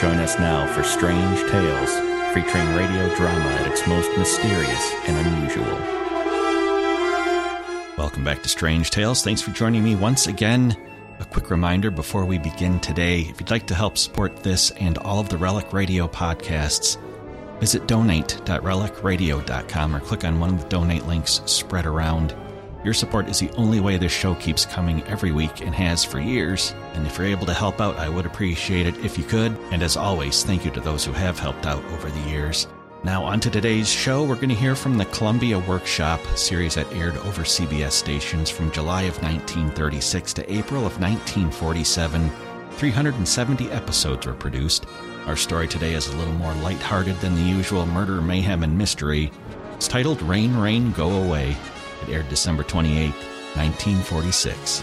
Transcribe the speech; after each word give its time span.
Join 0.00 0.18
us 0.20 0.38
now 0.38 0.66
for 0.72 0.82
Strange 0.82 1.40
Tales, 1.50 1.90
featuring 2.32 2.74
radio 2.74 3.14
drama 3.16 3.50
at 3.60 3.70
its 3.70 3.86
most 3.86 4.10
mysterious 4.16 4.94
and 5.06 5.26
unusual. 5.26 5.78
Welcome 7.98 8.24
back 8.24 8.42
to 8.42 8.48
Strange 8.48 8.90
Tales. 8.90 9.22
Thanks 9.22 9.42
for 9.42 9.50
joining 9.50 9.84
me 9.84 9.96
once 9.96 10.26
again. 10.26 10.74
A 11.18 11.26
quick 11.26 11.50
reminder 11.50 11.90
before 11.90 12.24
we 12.24 12.38
begin 12.38 12.80
today 12.80 13.26
if 13.28 13.40
you'd 13.40 13.50
like 13.50 13.66
to 13.66 13.74
help 13.74 13.98
support 13.98 14.42
this 14.42 14.70
and 14.70 14.96
all 14.96 15.20
of 15.20 15.28
the 15.28 15.36
Relic 15.36 15.74
Radio 15.74 16.08
podcasts, 16.08 16.96
visit 17.60 17.86
donate.relicradio.com 17.86 19.96
or 19.96 20.00
click 20.00 20.24
on 20.24 20.40
one 20.40 20.54
of 20.54 20.62
the 20.62 20.68
donate 20.70 21.06
links 21.06 21.42
spread 21.44 21.84
around. 21.84 22.34
Your 22.82 22.94
support 22.94 23.28
is 23.28 23.38
the 23.38 23.50
only 23.52 23.78
way 23.78 23.98
this 23.98 24.12
show 24.12 24.34
keeps 24.36 24.64
coming 24.64 25.02
every 25.04 25.32
week 25.32 25.60
and 25.60 25.74
has 25.74 26.02
for 26.02 26.18
years. 26.18 26.74
And 26.94 27.06
if 27.06 27.18
you're 27.18 27.26
able 27.26 27.44
to 27.46 27.54
help 27.54 27.78
out, 27.78 27.98
I 27.98 28.08
would 28.08 28.24
appreciate 28.24 28.86
it 28.86 28.96
if 29.04 29.18
you 29.18 29.24
could. 29.24 29.56
And 29.70 29.82
as 29.82 29.98
always, 29.98 30.42
thank 30.42 30.64
you 30.64 30.70
to 30.70 30.80
those 30.80 31.04
who 31.04 31.12
have 31.12 31.38
helped 31.38 31.66
out 31.66 31.84
over 31.92 32.08
the 32.08 32.30
years. 32.30 32.68
Now, 33.04 33.24
on 33.24 33.38
to 33.40 33.50
today's 33.50 33.88
show. 33.88 34.24
We're 34.24 34.34
going 34.34 34.48
to 34.50 34.54
hear 34.54 34.74
from 34.74 34.96
the 34.96 35.04
Columbia 35.06 35.58
Workshop 35.58 36.20
series 36.36 36.74
that 36.74 36.90
aired 36.92 37.16
over 37.18 37.42
CBS 37.42 37.92
stations 37.92 38.48
from 38.48 38.70
July 38.70 39.02
of 39.02 39.22
1936 39.22 40.32
to 40.34 40.52
April 40.52 40.86
of 40.86 41.00
1947. 41.00 42.30
370 42.72 43.70
episodes 43.70 44.26
were 44.26 44.32
produced. 44.32 44.86
Our 45.26 45.36
story 45.36 45.68
today 45.68 45.92
is 45.92 46.08
a 46.08 46.16
little 46.16 46.34
more 46.34 46.54
lighthearted 46.54 47.16
than 47.20 47.34
the 47.34 47.42
usual 47.42 47.84
murder, 47.84 48.22
mayhem, 48.22 48.62
and 48.62 48.76
mystery. 48.76 49.30
It's 49.74 49.88
titled 49.88 50.22
Rain, 50.22 50.56
Rain, 50.56 50.92
Go 50.92 51.10
Away. 51.10 51.56
It 52.02 52.08
aired 52.08 52.28
December 52.28 52.62
28, 52.62 53.12
1946. 53.54 54.82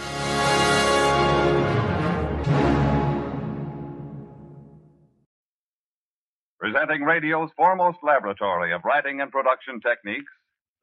Presenting 6.60 7.04
radio's 7.04 7.50
foremost 7.56 8.00
laboratory 8.04 8.74
of 8.74 8.82
writing 8.84 9.22
and 9.22 9.32
production 9.32 9.80
techniques, 9.80 10.32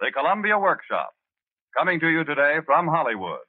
the 0.01 0.11
Columbia 0.13 0.59
Workshop. 0.59 1.11
Coming 1.77 2.01
to 2.01 2.09
you 2.09 2.25
today 2.25 2.59
from 2.65 2.87
Hollywood. 2.87 3.41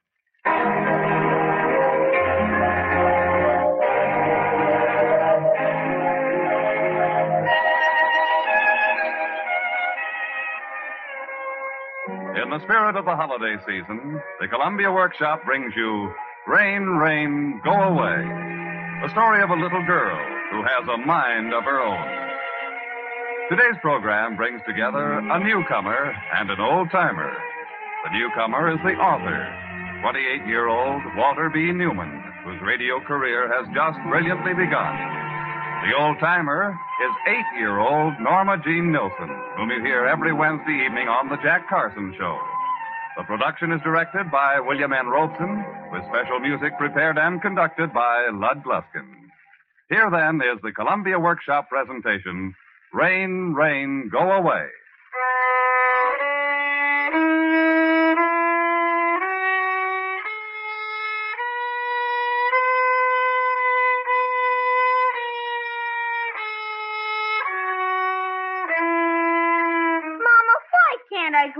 The 12.56 12.64
spirit 12.64 12.96
of 12.96 13.04
the 13.04 13.14
holiday 13.14 13.60
season, 13.68 14.16
the 14.40 14.48
Columbia 14.48 14.90
Workshop 14.90 15.44
brings 15.44 15.76
you 15.76 16.08
Rain, 16.46 16.88
Rain, 16.88 17.60
Go 17.62 17.70
Away. 17.70 18.24
The 19.04 19.12
story 19.12 19.42
of 19.42 19.50
a 19.50 19.60
little 19.60 19.84
girl 19.84 20.16
who 20.52 20.64
has 20.64 20.88
a 20.88 20.96
mind 20.96 21.52
of 21.52 21.64
her 21.64 21.84
own. 21.84 22.08
Today's 23.50 23.76
program 23.82 24.36
brings 24.36 24.62
together 24.66 25.20
a 25.20 25.38
newcomer 25.44 26.16
and 26.40 26.48
an 26.48 26.58
old 26.58 26.90
timer. 26.90 27.28
The 28.08 28.16
newcomer 28.16 28.72
is 28.72 28.80
the 28.80 28.96
author, 28.96 29.36
28 30.00 30.48
year 30.48 30.68
old 30.68 31.02
Walter 31.14 31.50
B. 31.52 31.72
Newman, 31.72 32.24
whose 32.42 32.60
radio 32.62 33.00
career 33.04 33.52
has 33.52 33.66
just 33.76 34.00
brilliantly 34.08 34.54
begun. 34.54 35.15
The 35.84 35.94
old 35.96 36.18
timer 36.18 36.72
is 37.04 37.12
eight 37.28 37.58
year 37.58 37.78
old 37.78 38.14
Norma 38.18 38.56
Jean 38.64 38.90
Nilsson, 38.90 39.28
whom 39.56 39.70
you 39.70 39.80
hear 39.84 40.06
every 40.06 40.32
Wednesday 40.32 40.84
evening 40.84 41.06
on 41.08 41.28
The 41.28 41.36
Jack 41.42 41.68
Carson 41.68 42.14
Show. 42.18 42.38
The 43.16 43.24
production 43.24 43.72
is 43.72 43.80
directed 43.82 44.30
by 44.30 44.58
William 44.60 44.92
N. 44.92 45.06
Robson, 45.06 45.64
with 45.92 46.02
special 46.08 46.40
music 46.40 46.76
prepared 46.78 47.18
and 47.18 47.40
conducted 47.40 47.92
by 47.92 48.28
Lud 48.32 48.64
Gluskin. 48.64 49.06
Here 49.88 50.10
then 50.10 50.40
is 50.40 50.60
the 50.62 50.72
Columbia 50.72 51.18
Workshop 51.20 51.68
presentation, 51.68 52.54
Rain, 52.92 53.54
Rain, 53.54 54.08
Go 54.10 54.32
Away. 54.32 54.66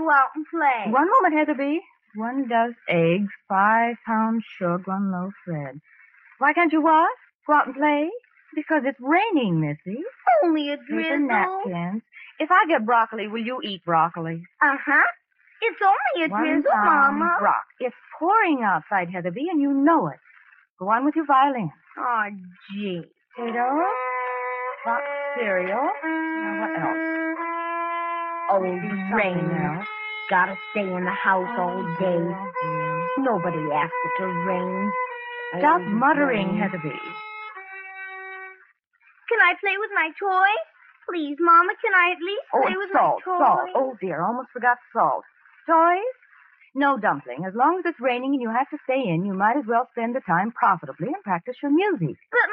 Go 0.07 0.13
out 0.13 0.29
and 0.35 0.45
play? 0.49 0.91
One 0.91 1.07
moment, 1.09 1.33
Heatherby. 1.35 1.79
One 2.15 2.47
dozen 2.47 2.75
eggs, 2.89 3.31
five 3.49 3.95
pounds 4.05 4.43
sugar, 4.57 4.81
one 4.85 5.11
loaf 5.11 5.33
bread. 5.45 5.79
Why 6.39 6.53
can't 6.53 6.71
you 6.71 6.81
what? 6.81 7.09
Go 7.45 7.53
out 7.53 7.67
and 7.67 7.75
play? 7.75 8.09
Because 8.55 8.83
it's 8.85 8.97
raining, 9.01 9.59
Missy. 9.59 9.99
Only 10.43 10.69
a 10.71 10.77
drizzle. 10.77 11.03
Paper 11.03 11.19
napkins. 11.19 12.01
If 12.39 12.49
I 12.51 12.65
get 12.67 12.85
broccoli, 12.85 13.27
will 13.27 13.43
you 13.43 13.59
eat 13.63 13.83
broccoli? 13.83 14.41
Uh-huh. 14.61 15.07
It's 15.61 15.79
only 15.81 16.25
a 16.25 16.29
One 16.29 16.43
drizzle, 16.43 16.71
Mama. 16.71 17.37
Brock. 17.39 17.65
It's 17.79 17.95
pouring 18.19 18.61
outside, 18.63 19.09
Heatherby, 19.09 19.45
and 19.51 19.61
you 19.61 19.73
know 19.73 20.07
it. 20.07 20.19
Go 20.79 20.89
on 20.89 21.05
with 21.05 21.15
your 21.15 21.25
violin. 21.25 21.71
Oh, 21.97 22.23
gee. 22.71 23.01
Potato, 23.35 23.83
box 24.85 25.03
cereal. 25.37 25.89
Now 26.03 26.61
what 26.61 26.79
else? 26.79 27.16
Old 28.49 28.63
Something 28.63 29.11
rain. 29.13 29.85
Gotta 30.29 30.55
stay 30.71 30.81
in 30.87 31.03
the 31.05 31.11
house 31.11 31.47
all 31.57 31.83
day. 31.99 32.23
Nobody 33.19 33.59
asked 33.71 33.93
it 34.05 34.11
to 34.19 34.25
rain. 34.27 34.91
Stop 35.59 35.81
muttering, 35.81 36.47
rain. 36.49 36.59
Heatherby. 36.59 36.91
Can 39.29 39.39
I 39.43 39.53
play 39.59 39.75
with 39.79 39.91
my 39.95 40.09
toy? 40.19 40.51
Please, 41.09 41.37
Mama, 41.39 41.73
can 41.83 41.93
I 41.95 42.11
at 42.11 42.19
least 42.23 42.43
Oh, 42.53 42.61
play 42.61 42.71
and 42.71 42.77
with 42.79 42.91
salt, 42.91 43.21
my 43.25 43.31
toys? 43.33 43.39
salt. 43.47 43.69
Oh 43.75 43.95
dear, 44.01 44.21
almost 44.21 44.49
forgot 44.51 44.77
salt. 44.93 45.23
Toys? 45.65 46.15
No, 46.75 46.97
Dumpling. 46.97 47.43
As 47.47 47.53
long 47.55 47.79
as 47.79 47.85
it's 47.85 47.99
raining 47.99 48.33
and 48.35 48.41
you 48.41 48.49
have 48.51 48.69
to 48.69 48.77
stay 48.83 49.01
in, 49.07 49.25
you 49.25 49.33
might 49.33 49.57
as 49.57 49.65
well 49.67 49.87
spend 49.91 50.15
the 50.15 50.21
time 50.21 50.51
profitably 50.51 51.07
and 51.07 51.23
practice 51.23 51.55
your 51.63 51.71
music. 51.71 52.15
But, 52.31 52.49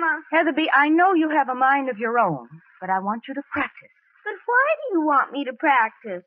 Mama, 0.00 0.22
Heatherby, 0.32 0.70
I 0.74 0.88
know 0.88 1.12
you 1.14 1.28
have 1.30 1.48
a 1.48 1.54
mind 1.54 1.90
of 1.90 1.98
your 1.98 2.18
own, 2.18 2.48
but 2.80 2.88
I 2.90 3.00
want 3.00 3.24
you 3.28 3.34
to 3.34 3.42
practice. 3.52 3.90
But 4.26 4.34
why 4.44 4.66
do 4.82 4.98
you 4.98 5.06
want 5.06 5.30
me 5.30 5.44
to 5.44 5.52
practice? 5.54 6.24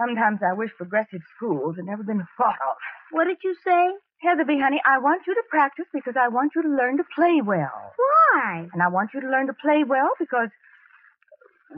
Sometimes 0.00 0.40
I 0.42 0.54
wish 0.54 0.70
progressive 0.76 1.20
schools 1.36 1.76
had 1.76 1.84
never 1.84 2.02
been 2.02 2.24
thought 2.36 2.58
of. 2.68 2.76
What 3.12 3.24
did 3.24 3.36
you 3.44 3.54
say? 3.62 3.92
Heatherby, 4.22 4.58
honey, 4.58 4.80
I 4.84 4.98
want 4.98 5.22
you 5.26 5.34
to 5.34 5.42
practice 5.50 5.84
because 5.92 6.14
I 6.18 6.28
want 6.28 6.52
you 6.56 6.62
to 6.62 6.68
learn 6.68 6.96
to 6.96 7.04
play 7.14 7.42
well. 7.44 7.92
Why? 7.96 8.66
And 8.72 8.82
I 8.82 8.88
want 8.88 9.10
you 9.12 9.20
to 9.20 9.28
learn 9.28 9.46
to 9.48 9.52
play 9.52 9.84
well 9.84 10.10
because, 10.18 10.48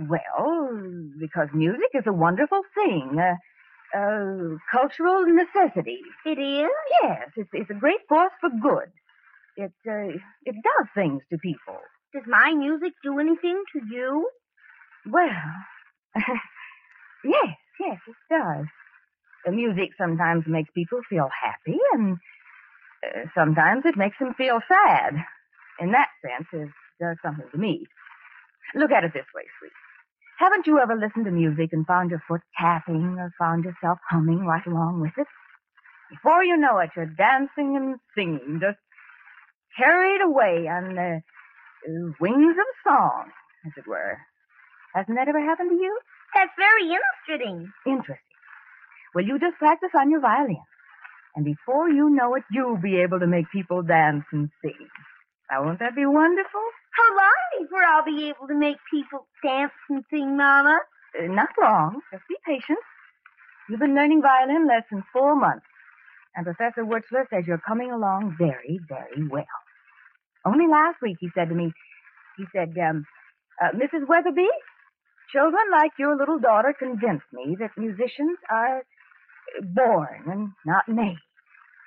well, 0.09 0.71
because 1.19 1.49
music 1.53 1.91
is 1.93 2.05
a 2.07 2.13
wonderful 2.13 2.63
thing. 2.75 3.19
A, 3.19 3.37
a 3.99 4.57
cultural 4.71 5.27
necessity. 5.27 5.99
It 6.25 6.39
is? 6.39 6.71
Yes, 7.03 7.29
it's, 7.37 7.51
it's 7.53 7.71
a 7.71 7.75
great 7.75 8.01
force 8.09 8.33
for 8.41 8.51
good. 8.51 8.89
It, 9.57 9.73
uh, 9.89 10.17
it 10.45 10.55
does 10.55 10.87
things 10.95 11.23
to 11.33 11.39
people. 11.39 11.79
Does 12.15 12.25
my 12.27 12.53
music 12.55 12.93
do 13.03 13.19
anything 13.19 13.63
to 13.73 13.81
you? 13.91 14.31
Well, 15.07 15.53
yes, 17.25 17.57
yes, 17.81 17.99
it 18.09 18.17
does. 18.31 18.67
The 19.45 19.53
music 19.53 19.91
sometimes 19.99 20.45
makes 20.47 20.71
people 20.75 21.01
feel 21.09 21.29
happy, 21.43 21.79
and 21.95 22.19
uh, 23.05 23.29
sometimes 23.35 23.85
it 23.87 23.97
makes 23.97 24.19
them 24.19 24.35
feel 24.35 24.61
sad. 24.69 25.15
In 25.81 25.93
that 25.93 26.09
sense, 26.23 26.49
it 26.53 26.71
does 27.01 27.17
something 27.23 27.47
to 27.53 27.59
me. 27.59 27.87
Look 28.75 28.91
at 28.93 29.05
it 29.05 29.13
this 29.15 29.27
way, 29.35 29.45
sweet. 29.61 29.73
Haven't 30.39 30.67
you 30.67 30.79
ever 30.81 30.97
listened 30.97 31.27
to 31.27 31.31
music 31.31 31.71
and 31.73 31.87
found 31.87 32.11
your 32.11 32.23
foot 32.29 32.43
tapping 32.59 33.17
or 33.19 33.33
found 33.39 33.65
yourself 33.65 33.99
humming 34.11 34.47
right 34.47 34.67
along 34.67 35.01
with 35.01 35.13
it? 35.19 35.27
Before 36.11 36.45
you 36.45 36.57
know 36.57 36.79
it, 36.79 36.91
you're 36.97 37.07
dancing 37.07 37.77
and 37.77 37.97
singing, 38.17 38.61
just 38.61 38.79
carried 39.79 40.23
away 40.23 40.69
on 40.69 40.95
the 40.95 41.23
uh, 41.89 42.13
wings 42.21 42.57
of 42.59 42.93
song, 42.93 43.31
as 43.67 43.73
it 43.77 43.87
were. 43.89 44.19
Hasn't 44.97 45.19
that 45.19 45.29
ever 45.29 45.45
happened 45.45 45.69
to 45.69 45.77
you? 45.77 45.93
That's 46.35 46.57
very 46.57 46.89
interesting. 46.89 47.71
Interesting. 47.85 48.37
Well, 49.15 49.25
you 49.25 49.39
just 49.39 49.59
practice 49.59 49.93
on 49.95 50.11
your 50.11 50.21
violin. 50.21 50.65
And 51.35 51.45
before 51.45 51.91
you 51.91 52.09
know 52.09 52.35
it, 52.35 52.45
you'll 52.51 52.79
be 52.81 52.97
able 52.97 53.21
to 53.21 53.27
make 53.27 53.45
people 53.53 53.83
dance 53.83 54.25
and 54.33 54.49
sing. 54.63 54.89
Now, 55.51 55.65
won't 55.67 55.81
that 55.81 55.95
be 55.95 56.07
wonderful? 56.07 56.65
How 56.97 57.09
long 57.15 57.61
before 57.61 57.85
I'll 57.85 58.07
be 58.07 58.31
able 58.31 58.49
to 58.49 58.55
make 58.55 58.79
people 58.91 59.27
dance 59.45 59.73
and 59.91 60.03
sing, 60.09 60.35
Mama? 60.35 60.81
Uh, 61.13 61.27
not 61.27 61.51
long. 61.61 62.01
Just 62.11 62.25
be 62.27 62.37
patient. 62.47 62.79
You've 63.69 63.81
been 63.81 63.95
learning 63.95 64.23
violin 64.23 64.67
less 64.67 64.85
than 64.91 65.05
four 65.13 65.37
months. 65.37 65.67
And 66.35 66.47
Professor 66.47 66.85
Wurtzler 66.85 67.29
says 67.29 67.45
you're 67.47 67.59
coming 67.59 67.91
along 67.93 68.37
very, 68.39 68.81
very 68.89 69.29
well. 69.29 69.45
Only 70.47 70.67
last 70.69 71.03
week 71.03 71.19
he 71.21 71.29
said 71.35 71.51
to 71.51 71.55
me, 71.55 71.73
he 72.39 72.45
said, 72.55 72.75
um, 72.79 73.05
uh, 73.63 73.73
Mrs. 73.73 74.09
Weatherby, 74.09 74.49
children 75.33 75.63
like 75.73 75.93
your 75.99 76.17
little 76.17 76.39
daughter 76.39 76.75
convince 76.79 77.23
me 77.33 77.57
that 77.61 77.71
musicians 77.77 78.39
are 78.51 78.83
born 79.63 80.25
and 80.27 80.51
not 80.65 80.89
made. 80.89 81.19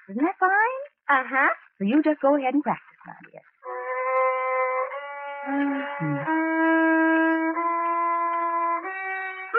Isn't 0.09 0.23
that 0.23 0.39
fine? 0.39 0.81
Uh-huh. 1.09 1.49
So 1.77 1.85
you 1.85 2.01
just 2.03 2.21
go 2.21 2.35
ahead 2.35 2.53
and 2.53 2.63
practice, 2.63 2.99
my 3.05 3.13
dear. 3.31 3.41
Mhm. 5.49 6.39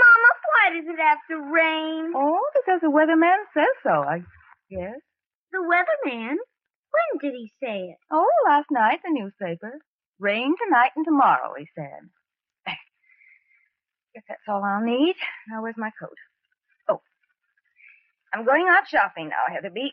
Mama, 0.00 0.30
why 0.50 0.64
does 0.74 0.86
it 0.86 0.98
have 1.00 1.18
to 1.30 1.36
rain? 1.52 2.12
Oh, 2.14 2.40
because 2.54 2.80
the 2.82 2.90
weatherman 2.90 3.38
says 3.54 3.74
so, 3.82 4.02
I 4.02 4.18
guess. 4.70 5.00
The 5.52 5.58
weatherman? 5.58 6.36
When 6.90 7.08
did 7.20 7.34
he 7.34 7.52
say 7.62 7.90
it? 7.94 7.98
Oh, 8.10 8.28
last 8.46 8.70
night, 8.70 9.00
the 9.04 9.10
newspaper. 9.10 9.78
Rain 10.18 10.54
tonight 10.64 10.90
and 10.96 11.04
tomorrow, 11.04 11.54
he 11.56 11.66
said. 11.74 12.10
Guess 14.14 14.24
that's 14.28 14.48
all 14.48 14.64
I'll 14.64 14.82
need. 14.84 15.14
Now, 15.48 15.62
where's 15.62 15.76
my 15.76 15.90
coat? 16.00 16.16
Oh. 16.88 17.00
I'm 18.34 18.44
going 18.44 18.66
out 18.68 18.88
shopping 18.88 19.28
now, 19.28 19.46
Heatherby. 19.54 19.92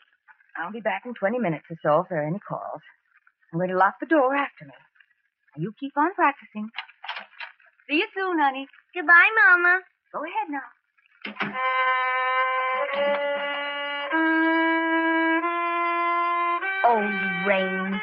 I'll 0.58 0.72
be 0.72 0.82
back 0.82 1.04
in 1.06 1.14
20 1.14 1.38
minutes 1.40 1.66
or 1.70 1.78
so 1.84 2.02
if 2.02 2.10
there 2.10 2.24
are 2.24 2.28
any 2.28 2.40
calls. 2.40 2.82
I'm 3.54 3.60
going 3.60 3.70
to 3.70 3.78
lock 3.78 3.96
the 4.00 4.08
door 4.08 4.36
after 4.36 4.66
me. 4.66 4.74
Now, 5.56 5.62
you 5.62 5.74
keep 5.80 5.94
on 5.98 6.14
practicing. 6.16 6.70
See 7.90 7.98
you 7.98 8.08
soon, 8.16 8.40
honey. 8.40 8.68
Goodbye, 8.94 9.30
Mama. 9.46 9.80
Go 10.12 10.24
ahead 10.24 10.50
now. 10.50 10.68
Old 16.86 17.48
rain. 17.48 18.02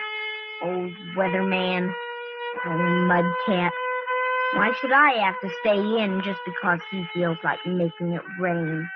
Old 0.63 0.93
weatherman. 1.17 1.93
Old 2.67 2.81
mudcat. 3.11 3.71
Why 4.55 4.73
should 4.81 4.93
I 4.93 5.15
have 5.25 5.41
to 5.41 5.51
stay 5.61 5.77
in 5.77 6.23
just 6.23 6.39
because 6.47 6.79
he 6.93 7.05
feels 7.12 7.37
like 7.43 7.59
making 7.67 8.12
it 8.12 8.23
rain? 8.39 8.89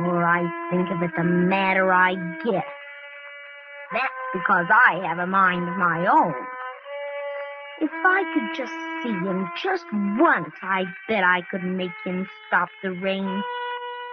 More 0.00 0.22
I 0.22 0.42
think 0.70 0.90
of 0.90 1.02
it, 1.02 1.10
the 1.16 1.24
madder 1.24 1.90
I 1.90 2.14
get. 2.44 2.64
That's 3.90 4.12
because 4.34 4.66
I 4.70 5.00
have 5.06 5.18
a 5.18 5.26
mind 5.26 5.66
of 5.66 5.76
my 5.76 6.06
own. 6.06 6.34
If 7.80 7.90
I 7.90 8.22
could 8.34 8.54
just 8.54 8.72
see 9.02 9.26
him 9.26 9.48
just 9.62 9.86
once, 10.20 10.54
I 10.60 10.84
bet 11.08 11.24
I 11.24 11.40
could 11.50 11.64
make 11.64 11.90
him 12.04 12.28
stop 12.46 12.68
the 12.82 12.90
rain. 12.90 13.42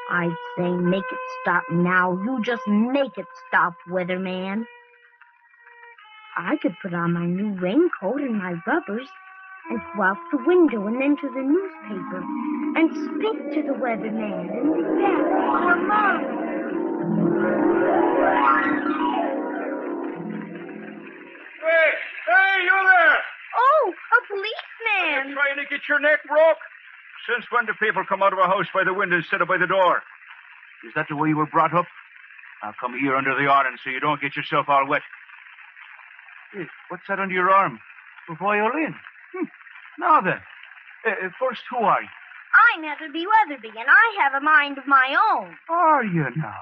I'd 0.09 0.33
say 0.57 0.69
make 0.69 1.03
it 1.03 1.19
stop 1.41 1.63
now. 1.69 2.13
You 2.13 2.41
just 2.41 2.65
make 2.67 3.17
it 3.17 3.25
stop, 3.49 3.73
weatherman. 3.89 4.65
I 6.38 6.55
could 6.61 6.75
put 6.81 6.94
on 6.94 7.11
my 7.11 7.25
new 7.25 7.59
raincoat 7.59 8.21
and 8.21 8.38
my 8.38 8.53
rubbers 8.65 9.09
and 9.69 9.79
go 9.95 10.03
out 10.03 10.17
the 10.31 10.37
window 10.45 10.87
and 10.87 11.01
then 11.01 11.17
to 11.17 11.29
the 11.29 11.41
newspaper 11.41 12.23
and 12.77 12.89
speak 12.93 13.53
to 13.55 13.61
the 13.67 13.73
weatherman 13.79 14.49
and 14.49 14.69
the 14.73 15.05
or 15.63 15.75
mom. 15.87 17.37
Hey, 20.57 21.89
hey, 22.27 22.53
you 22.63 22.71
there! 22.71 23.17
Oh, 23.57 23.93
a 23.93 24.19
You're 24.19 24.27
policeman. 24.27 25.33
trying 25.35 25.57
to 25.57 25.65
get 25.69 25.81
your 25.89 25.99
neck 25.99 26.19
broke? 26.27 26.57
Since 27.27 27.45
when 27.51 27.65
do 27.65 27.73
people 27.79 28.03
come 28.07 28.23
out 28.23 28.31
of 28.33 28.39
a 28.39 28.47
house 28.47 28.67
by 28.73 28.83
the 28.83 28.93
window 28.93 29.17
instead 29.17 29.41
of 29.41 29.47
by 29.47 29.57
the 29.57 29.67
door? 29.67 30.01
Is 30.87 30.93
that 30.95 31.07
the 31.09 31.15
way 31.15 31.29
you 31.29 31.37
were 31.37 31.45
brought 31.47 31.73
up? 31.73 31.85
Now 32.63 32.73
come 32.79 32.97
here 32.97 33.15
under 33.15 33.35
the 33.35 33.47
awning 33.47 33.77
so 33.83 33.89
you 33.89 33.99
don't 33.99 34.21
get 34.21 34.35
yourself 34.35 34.67
all 34.69 34.87
wet. 34.87 35.01
Hey, 36.53 36.65
what's 36.89 37.03
that 37.09 37.19
under 37.19 37.33
your 37.33 37.49
arm? 37.51 37.79
A 38.29 38.35
violin. 38.35 38.95
Hmm. 39.33 39.45
Now 40.00 40.21
then, 40.21 40.39
uh, 41.06 41.09
uh, 41.25 41.29
first, 41.39 41.62
who 41.69 41.77
are 41.77 42.01
you? 42.01 42.07
I'm 42.75 42.83
Heatherby 42.83 43.25
Weatherby, 43.27 43.69
and 43.69 43.88
I 43.89 44.24
have 44.24 44.33
a 44.33 44.44
mind 44.44 44.77
of 44.77 44.88
my 44.88 45.15
own. 45.33 45.56
Are 45.69 46.03
you 46.03 46.25
now? 46.35 46.59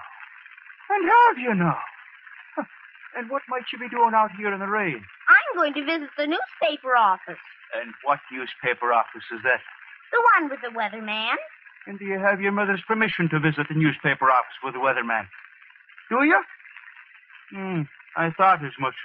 And 0.90 1.04
have 1.10 1.38
you 1.38 1.54
now? 1.56 1.80
And 3.18 3.30
what 3.30 3.44
might 3.48 3.64
you 3.72 3.80
be 3.80 3.88
doing 3.88 4.12
out 4.14 4.32
here 4.38 4.54
in 4.54 4.60
the 4.60 4.68
rain? 4.68 5.00
I'm 5.00 5.58
going 5.58 5.74
to 5.76 5.86
visit 5.86 6.10
the 6.18 6.28
newspaper 6.28 6.98
office, 6.98 7.40
And 7.74 7.94
what 8.04 8.20
newspaper 8.32 8.92
office 8.92 9.24
is 9.32 9.40
that? 9.44 9.62
the 10.12 10.22
one 10.40 10.50
with 10.50 10.60
the 10.62 10.72
weatherman. 10.78 11.36
And 11.88 11.98
do 12.00 12.06
you 12.06 12.20
have 12.20 12.42
your 12.42 12.52
mother's 12.52 12.82
permission 12.88 13.30
to 13.30 13.40
visit 13.40 13.68
the 13.70 13.76
newspaper 13.76 14.30
office 14.30 14.58
with 14.64 14.74
the 14.74 14.80
weatherman? 14.80 15.28
Do 16.10 16.24
you? 16.24 16.42
Hmm, 17.52 17.82
I 18.18 18.32
thought 18.32 18.64
as 18.66 18.72
much. 18.80 18.96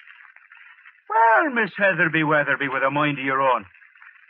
Well, 1.10 1.50
Miss 1.50 1.72
Heatherby 1.76 2.22
Weatherby, 2.22 2.68
with 2.68 2.84
a 2.84 2.90
mind 2.90 3.18
of 3.18 3.24
your 3.24 3.42
own. 3.42 3.66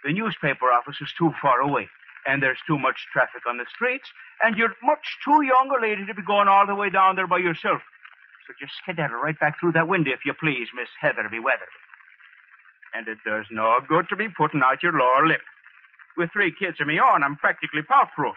The 0.02 0.14
newspaper 0.14 0.72
office 0.72 0.96
is 1.02 1.12
too 1.12 1.30
far 1.42 1.60
away, 1.60 1.90
and 2.26 2.42
there's 2.42 2.58
too 2.66 2.78
much 2.78 3.06
traffic 3.12 3.44
on 3.46 3.58
the 3.58 3.66
streets, 3.68 4.08
and 4.42 4.56
you're 4.56 4.74
much 4.82 5.04
too 5.22 5.44
young 5.44 5.68
a 5.76 5.82
lady 5.82 6.06
to 6.06 6.14
be 6.14 6.22
going 6.22 6.48
all 6.48 6.66
the 6.66 6.74
way 6.74 6.88
down 6.88 7.16
there 7.16 7.26
by 7.26 7.36
yourself. 7.36 7.82
So 8.46 8.54
just 8.58 8.72
skedaddle 8.82 9.20
right 9.20 9.38
back 9.38 9.60
through 9.60 9.72
that 9.72 9.88
window, 9.88 10.10
if 10.12 10.24
you 10.24 10.32
please, 10.32 10.68
Miss 10.74 10.88
Heatherby 11.02 11.38
Weatherby. 11.38 11.80
And 12.94 13.06
it 13.08 13.18
does 13.26 13.44
no 13.50 13.78
good 13.86 14.08
to 14.08 14.16
be 14.16 14.28
putting 14.28 14.62
out 14.64 14.82
your 14.82 14.96
lower 14.96 15.26
lip. 15.28 15.42
With 16.16 16.32
three 16.32 16.52
kids 16.58 16.80
of 16.80 16.86
me 16.86 16.98
own, 16.98 17.22
I'm 17.22 17.36
practically 17.36 17.82
pot-proof. 17.82 18.34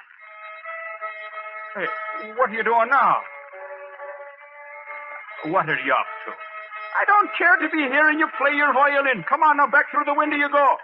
Hey, 1.75 1.88
what 2.36 2.50
are 2.50 2.54
you 2.54 2.63
doing 2.63 2.89
now? 2.92 3.18
What 5.46 5.69
are 5.69 5.80
you 5.80 5.94
up 5.94 6.06
to? 6.28 6.52
I 6.94 7.06
don't 7.06 7.30
care 7.38 7.57
to 7.57 7.69
be 7.69 7.81
hearing 7.90 8.19
you 8.19 8.28
play 8.38 8.54
your 8.56 8.74
violin. 8.74 9.24
Come 9.28 9.42
on 9.42 9.57
now, 9.57 9.68
back 9.68 9.90
through 9.90 10.06
the 10.06 10.13
window 10.13 10.38
you 10.38 10.50
go. 10.50 10.78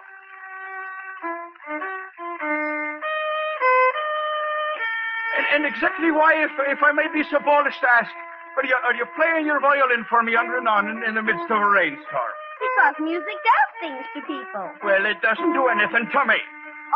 And, 5.38 5.46
and 5.54 5.66
exactly 5.66 6.12
why, 6.12 6.34
if, 6.44 6.52
if 6.68 6.82
I 6.82 6.92
may 6.92 7.08
be 7.14 7.24
so 7.30 7.40
bold 7.40 7.68
as 7.68 7.78
to 7.82 7.88
ask, 8.02 8.12
are 8.58 8.66
you, 8.66 8.76
are 8.76 8.96
you 8.96 9.06
playing 9.16 9.46
your 9.46 9.62
violin 9.62 10.04
for 10.10 10.24
me 10.24 10.36
under 10.36 10.57
and 10.57 10.68
on 10.68 10.90
in, 10.90 11.04
in 11.04 11.14
the 11.16 11.22
midst 11.22 11.45
of 11.50 11.62
a 11.62 11.69
rainstorm? 11.69 12.33
Because 12.60 12.95
music 13.00 13.38
does 13.40 13.69
things 13.80 14.04
to 14.18 14.22
people. 14.26 14.66
Well, 14.83 15.06
it 15.06 15.22
doesn't 15.22 15.54
do 15.54 15.68
anything 15.69 16.10
to 16.12 16.22
me. 16.26 16.42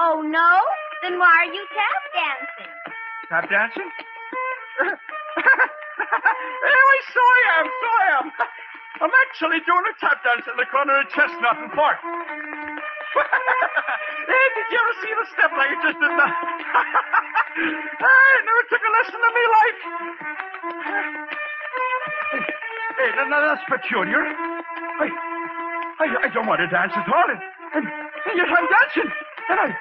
Oh, 0.01 0.25
no? 0.25 0.59
Then 1.05 1.19
why 1.19 1.45
are 1.45 1.53
you 1.53 1.63
tap 1.71 2.03
dancing? 2.11 2.73
Tap 3.29 3.45
dancing? 3.49 3.89
oh, 4.83 4.97
I 6.65 6.99
saw 7.13 7.23
I 7.23 7.41
am, 7.61 7.67
so 7.69 7.87
I 7.87 8.05
am. 8.19 8.31
I'm 9.03 9.11
actually 9.27 9.59
doing 9.67 9.83
a 9.83 9.91
tap 9.99 10.23
dance 10.23 10.47
in 10.47 10.55
the 10.55 10.63
corner 10.71 10.95
of 10.95 11.03
Chestnut 11.11 11.59
and 11.59 11.67
Park. 11.75 11.99
hey, 14.31 14.45
did 14.55 14.67
you 14.71 14.79
ever 14.79 14.95
see 15.03 15.11
the 15.11 15.27
step 15.27 15.51
like 15.59 15.75
it 15.75 15.79
just 15.83 15.99
did 15.99 16.13
now? 16.15 16.31
I 16.31 18.39
never 18.47 18.63
took 18.71 18.79
a 18.79 18.91
lesson 18.95 19.19
in 19.19 19.33
my 19.35 19.47
life. 19.59 19.79
Hey, 22.95 23.11
now, 23.19 23.27
now 23.27 23.43
that's 23.43 23.67
peculiar. 23.67 24.23
I, 24.23 25.11
I, 25.99 26.07
I 26.23 26.31
don't 26.31 26.47
want 26.47 26.63
to 26.63 26.71
dance 26.71 26.95
at 26.95 27.03
all. 27.03 27.27
And, 27.27 27.43
and, 27.75 27.83
and 27.83 28.35
yet 28.39 28.47
I'm 28.47 28.67
dancing. 28.71 29.11
And 29.51 29.67
I, 29.67 29.75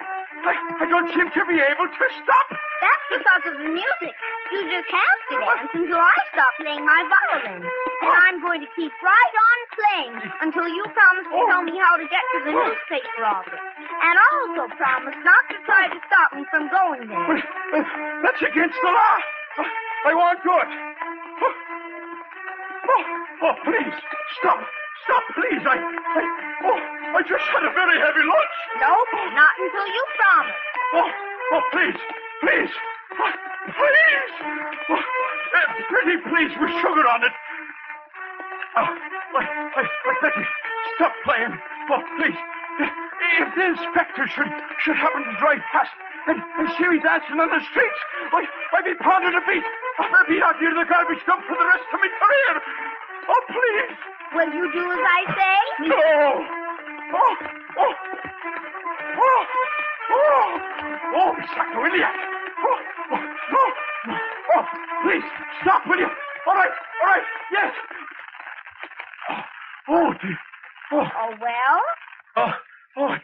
I, 0.51 0.83
I 0.83 0.85
don't 0.91 1.07
seem 1.15 1.31
to 1.31 1.43
be 1.47 1.63
able 1.63 1.87
to 1.87 2.07
stop. 2.27 2.47
That's 2.51 3.07
because 3.07 3.55
of 3.55 3.57
the 3.63 3.71
music. 3.71 4.19
You 4.53 4.61
just 4.69 4.91
have 4.93 5.21
to 5.33 5.35
dance 5.41 5.73
until 5.73 5.97
I 5.97 6.17
stop 6.29 6.53
playing 6.61 6.85
my 6.85 7.01
violin. 7.09 7.65
And 7.65 8.15
I'm 8.21 8.37
going 8.45 8.61
to 8.61 8.69
keep 8.77 8.93
right 9.01 9.35
on 9.49 9.59
playing 9.73 10.15
until 10.45 10.69
you 10.69 10.85
promise 10.93 11.25
to 11.25 11.41
tell 11.49 11.65
me 11.65 11.73
how 11.81 11.97
to 11.97 12.05
get 12.05 12.21
to 12.21 12.39
the 12.45 12.53
newspaper 12.53 13.25
office. 13.25 13.57
And 13.57 14.15
also 14.21 14.69
promise 14.77 15.17
not 15.25 15.43
to 15.49 15.57
try 15.65 15.89
to 15.89 15.99
stop 16.05 16.29
me 16.37 16.45
from 16.53 16.69
going 16.69 17.09
there. 17.09 17.41
That's 18.29 18.43
against 18.45 18.77
the 18.77 18.93
law. 18.93 19.17
I, 19.57 20.13
I 20.13 20.13
won't 20.21 20.41
do 20.45 20.53
it. 20.53 20.71
Oh, 21.41 21.55
oh, 22.93 23.03
oh, 23.49 23.55
please, 23.65 23.97
stop. 24.37 24.61
Stop, 25.09 25.25
please. 25.33 25.65
I, 25.65 25.77
I, 25.81 26.23
oh, 26.69 26.81
I 27.17 27.21
just 27.25 27.47
had 27.57 27.65
a 27.65 27.73
very 27.73 27.97
heavy 28.05 28.25
lunch. 28.29 28.57
Nope, 28.85 29.17
not 29.33 29.55
until 29.65 29.87
you 29.89 30.05
promise. 30.21 30.61
Oh, 30.93 31.11
oh, 31.57 31.63
please, 31.73 31.99
please, 32.45 32.73
oh, 33.17 33.52
please. 33.67 34.35
Oh, 34.91 34.99
uh, 34.99 35.69
pretty 35.89 36.17
please 36.29 36.53
with 36.59 36.73
sugar 36.83 37.07
on 37.07 37.23
it. 37.25 37.35
Oh, 38.77 38.89
I, 38.89 39.43
I, 39.77 39.83
I 39.83 40.13
beg 40.23 40.33
you, 40.37 40.47
stop 40.97 41.13
playing. 41.25 41.55
Oh, 41.91 42.03
please. 42.19 42.41
If 43.41 43.55
the 43.55 43.65
inspector 43.65 44.27
should, 44.29 44.51
should 44.83 44.97
happen 44.97 45.25
to 45.25 45.35
drive 45.39 45.63
past 45.73 45.93
and, 46.27 46.43
and 46.59 46.69
see 46.77 46.89
me 46.89 46.99
dancing 47.01 47.39
on 47.39 47.49
the 47.49 47.63
streets, 47.71 48.01
I, 48.33 48.43
I 48.43 48.83
I've 48.83 48.85
been 48.85 48.99
pounding 48.99 49.35
a 49.35 49.43
beat. 49.47 49.63
I've 49.99 50.29
be 50.29 50.43
out 50.43 50.59
here 50.59 50.71
in 50.71 50.77
the 50.77 50.85
garbage 50.85 51.23
dump 51.27 51.45
for 51.47 51.55
the 51.55 51.67
rest 51.71 51.87
of 51.95 52.01
my 52.01 52.11
career. 52.11 52.63
Oh, 53.29 53.43
please. 53.47 53.97
Will 54.35 54.53
you 54.53 54.73
do 54.73 54.91
as 54.91 54.99
I 54.99 55.23
say? 55.39 55.87
No. 55.87 56.47
Oh, 57.15 57.37
oh. 57.79 57.95
Oh, 59.23 59.45
oh. 60.11 60.61
Oh, 61.15 61.35
Miss 61.39 61.51
Sacroiliac. 61.51 62.32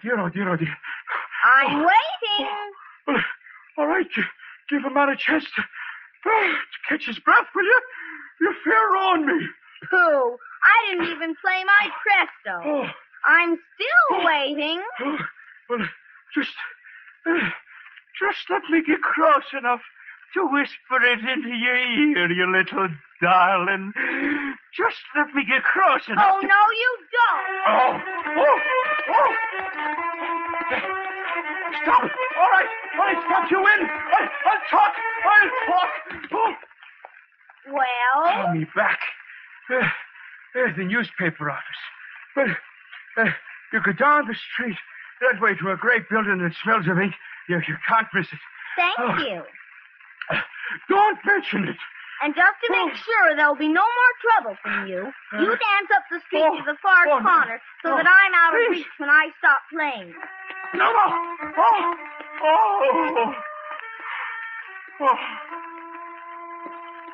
Dear, 0.08 0.20
oh, 0.20 0.28
dear, 0.30 0.48
oh, 0.48 0.56
dear. 0.56 0.76
I'm 1.44 1.78
waiting. 1.80 2.48
Well, 3.06 3.16
all 3.78 3.86
right, 3.86 4.06
gi- 4.10 4.22
give 4.70 4.84
a 4.84 4.90
man 4.90 5.10
a 5.10 5.16
chance 5.16 5.44
to, 5.44 5.62
oh, 6.26 6.52
to 6.54 6.78
catch 6.88 7.06
his 7.06 7.18
breath, 7.18 7.46
will 7.54 7.64
you? 7.64 7.80
You 8.40 8.54
fair 8.64 8.96
on 8.96 9.26
me. 9.26 9.46
Pooh, 9.90 10.36
I 10.64 10.90
didn't 10.90 11.08
even 11.14 11.34
play 11.44 11.62
my 11.64 11.90
presto. 12.02 12.68
Oh, 12.68 12.86
I'm 13.26 13.58
still 13.74 14.24
waiting. 14.24 14.80
oh, 15.00 15.18
well, 15.68 15.86
just, 16.34 16.50
uh, 17.26 17.50
just 18.18 18.38
let 18.50 18.62
me 18.70 18.82
get 18.86 19.00
close 19.02 19.44
enough 19.58 19.80
to 20.34 20.46
whisper 20.46 21.04
it 21.04 21.20
into 21.20 21.48
your 21.48 21.76
ear, 21.76 22.30
you 22.32 22.50
little 22.52 22.88
darling. 23.22 23.92
Just 24.76 24.98
let 25.16 25.34
me 25.34 25.44
get 25.48 25.62
close 25.64 26.02
enough. 26.08 26.24
Oh, 26.36 26.40
to- 26.40 26.46
no, 26.46 26.54
you 26.54 26.98
don't. 27.12 27.62
Oh, 27.66 27.90
oh, 27.94 27.97
right, 33.14 33.24
stop 33.26 33.50
you 33.50 33.58
in. 33.58 33.80
I, 33.88 34.28
I'll 34.46 34.64
talk. 34.70 34.92
I'll 35.24 35.50
talk. 35.66 35.90
Oh. 36.32 36.54
Well, 37.72 38.32
Call 38.44 38.54
me 38.54 38.66
back. 38.74 38.98
Uh, 39.70 39.86
there's 40.54 40.76
the 40.76 40.84
newspaper 40.84 41.50
office. 41.50 41.82
Well, 42.36 42.46
uh, 43.18 43.30
you 43.72 43.80
go 43.84 43.92
down 43.92 44.26
the 44.26 44.34
street 44.54 44.76
that 45.20 45.40
way 45.40 45.54
to 45.60 45.70
a 45.72 45.76
great 45.76 46.08
building 46.08 46.38
that 46.38 46.52
smells 46.62 46.86
of 46.88 46.98
ink. 46.98 47.14
You, 47.48 47.56
you 47.68 47.76
can't 47.88 48.06
miss 48.14 48.26
it. 48.32 48.38
thank 48.76 48.98
Oh. 48.98 49.16
you. 49.18 49.42
Don't 50.88 51.18
mention 51.24 51.68
it. 51.68 51.76
And 52.22 52.34
just 52.34 52.56
to 52.66 52.72
make 52.72 52.94
sure 52.96 53.36
there'll 53.36 53.54
be 53.56 53.68
no 53.68 53.84
more 53.84 54.12
trouble 54.24 54.56
from 54.62 54.86
you, 54.88 55.12
you 55.38 55.46
dance 55.48 55.90
up 55.94 56.02
the 56.10 56.20
street 56.26 56.42
to 56.42 56.62
the 56.66 56.76
far 56.82 57.06
Oh, 57.08 57.18
no. 57.18 57.24
corner 57.24 57.60
so 57.82 57.92
Oh, 57.92 57.96
that 57.96 58.06
I'm 58.06 58.34
out 58.34 58.54
of 58.54 58.60
please. 58.68 58.78
reach 58.82 58.86
when 58.98 59.08
I 59.08 59.28
stop 59.38 59.60
playing. 59.72 60.12
No, 60.74 60.84
no. 60.92 61.06
Oh, 61.56 61.94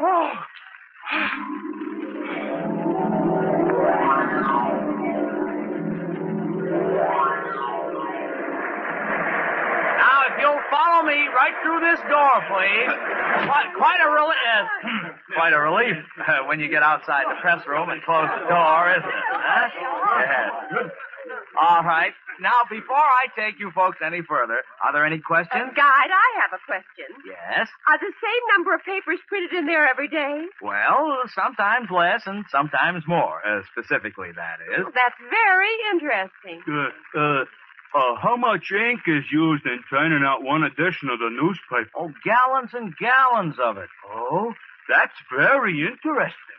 oh. 0.01 0.31
Now, 9.97 10.19
if 10.29 10.35
you'll 10.41 10.61
follow 10.71 11.03
me 11.07 11.29
right 11.33 11.55
through 11.63 11.81
this 11.81 12.01
door, 12.11 12.35
please. 12.51 12.91
Quite, 13.47 13.71
quite 13.77 14.01
a 14.05 14.11
relief. 14.11 14.37
Uh, 14.45 15.09
quite 15.35 15.53
a 15.53 15.61
relief 15.61 15.97
uh, 16.27 16.45
when 16.47 16.61
you 16.61 16.69
get 16.69 16.83
outside 16.83 17.25
the 17.29 17.41
press 17.41 17.67
room 17.67 17.89
and 17.91 18.03
close 18.03 18.29
the 18.29 18.47
door, 18.49 18.91
isn't 18.91 19.05
it? 19.05 19.25
Huh? 19.33 19.69
Yes. 20.21 20.91
All 21.61 21.83
right. 21.83 22.13
Now, 22.41 22.67
before 22.69 22.97
I 22.99 23.31
take 23.39 23.61
you 23.61 23.71
folks 23.71 23.99
any 24.05 24.23
further, 24.27 24.63
are 24.83 24.93
there 24.93 25.07
any 25.07 25.19
questions? 25.19 25.71
Guide, 25.77 26.11
I 26.11 26.29
have 26.43 26.51
a 26.51 26.59
question. 26.67 27.07
Yes. 27.25 27.69
Are 27.87 27.99
the 27.99 28.11
same 28.11 28.43
number 28.57 28.75
of 28.75 28.83
papers 28.83 29.21
printed 29.29 29.53
in 29.55 29.67
there 29.67 29.87
every 29.89 30.09
day? 30.09 30.47
Well, 30.61 31.23
sometimes 31.33 31.91
less 31.91 32.23
and 32.27 32.45
sometimes 32.51 33.05
more. 33.07 33.39
Uh, 33.47 33.63
specifically, 33.71 34.31
that 34.35 34.59
is. 34.67 34.85
That's 34.95 35.21
very 35.31 35.75
interesting. 35.95 36.59
Uh, 36.67 36.91
uh, 37.19 37.45
uh, 37.95 38.17
how 38.19 38.35
much 38.37 38.73
ink 38.75 39.07
is 39.07 39.23
used 39.31 39.65
in 39.67 39.79
turning 39.89 40.25
out 40.27 40.43
one 40.43 40.65
edition 40.65 41.09
of 41.11 41.21
the 41.21 41.31
newspaper? 41.31 41.91
Oh, 41.95 42.11
gallons 42.25 42.71
and 42.75 42.97
gallons 42.99 43.55
of 43.63 43.79
it. 43.79 43.89
Oh, 44.11 44.53
that's 44.89 45.15
very 45.31 45.87
interesting. 45.87 46.54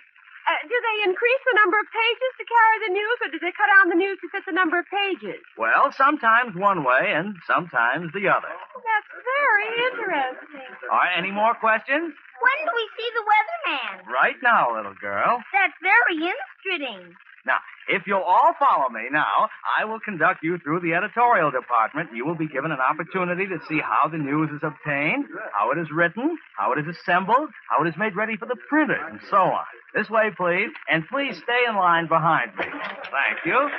Uh, 0.45 0.61
do 0.69 0.77
they 0.77 0.97
increase 1.09 1.41
the 1.49 1.57
number 1.57 1.77
of 1.81 1.89
pages 1.89 2.31
to 2.37 2.45
carry 2.45 2.77
the 2.85 2.93
news, 2.93 3.17
or 3.25 3.29
do 3.33 3.39
they 3.41 3.49
cut 3.57 3.65
down 3.65 3.89
the 3.89 3.97
news 3.97 4.21
to 4.21 4.29
fit 4.29 4.45
the 4.45 4.53
number 4.53 4.77
of 4.77 4.85
pages? 4.93 5.41
Well, 5.57 5.89
sometimes 5.97 6.53
one 6.53 6.85
way 6.85 7.17
and 7.17 7.33
sometimes 7.49 8.13
the 8.13 8.29
other. 8.29 8.53
That's 8.53 9.09
very 9.25 9.69
interesting. 9.89 10.69
All 10.93 11.01
right, 11.01 11.17
any 11.17 11.33
more 11.33 11.57
questions? 11.57 12.13
When 12.13 12.57
do 12.61 12.71
we 12.77 12.85
see 12.93 13.09
the 13.17 13.25
weatherman? 13.25 13.93
Right 14.05 14.37
now, 14.45 14.75
little 14.77 14.93
girl. 15.01 15.41
That's 15.49 15.77
very 15.81 16.21
interesting. 16.29 17.17
Now, 17.45 17.57
if 17.87 18.07
you'll 18.07 18.25
all 18.25 18.53
follow 18.57 18.89
me 18.89 19.05
now, 19.11 19.49
I 19.77 19.85
will 19.85 19.99
conduct 19.99 20.41
you 20.41 20.57
through 20.57 20.79
the 20.79 20.93
editorial 20.93 21.51
department. 21.51 22.09
You 22.15 22.25
will 22.25 22.35
be 22.35 22.47
given 22.47 22.71
an 22.71 22.79
opportunity 22.81 23.45
to 23.45 23.59
see 23.69 23.79
how 23.79 24.09
the 24.09 24.17
news 24.17 24.49
is 24.49 24.63
obtained, 24.63 25.25
how 25.53 25.71
it 25.71 25.77
is 25.77 25.91
written, 25.93 26.37
how 26.57 26.73
it 26.73 26.79
is 26.79 26.87
assembled, 26.87 27.49
how 27.69 27.85
it 27.85 27.89
is 27.89 27.95
made 27.97 28.15
ready 28.15 28.35
for 28.37 28.47
the 28.47 28.57
printer, 28.67 28.97
and 28.97 29.19
so 29.29 29.37
on. 29.37 29.65
This 29.93 30.09
way, 30.09 30.31
please, 30.35 30.71
and 30.89 31.07
please 31.07 31.37
stay 31.37 31.61
in 31.69 31.75
line 31.75 32.07
behind 32.07 32.55
me. 32.57 32.65
Thank 32.65 33.45
you. 33.45 33.69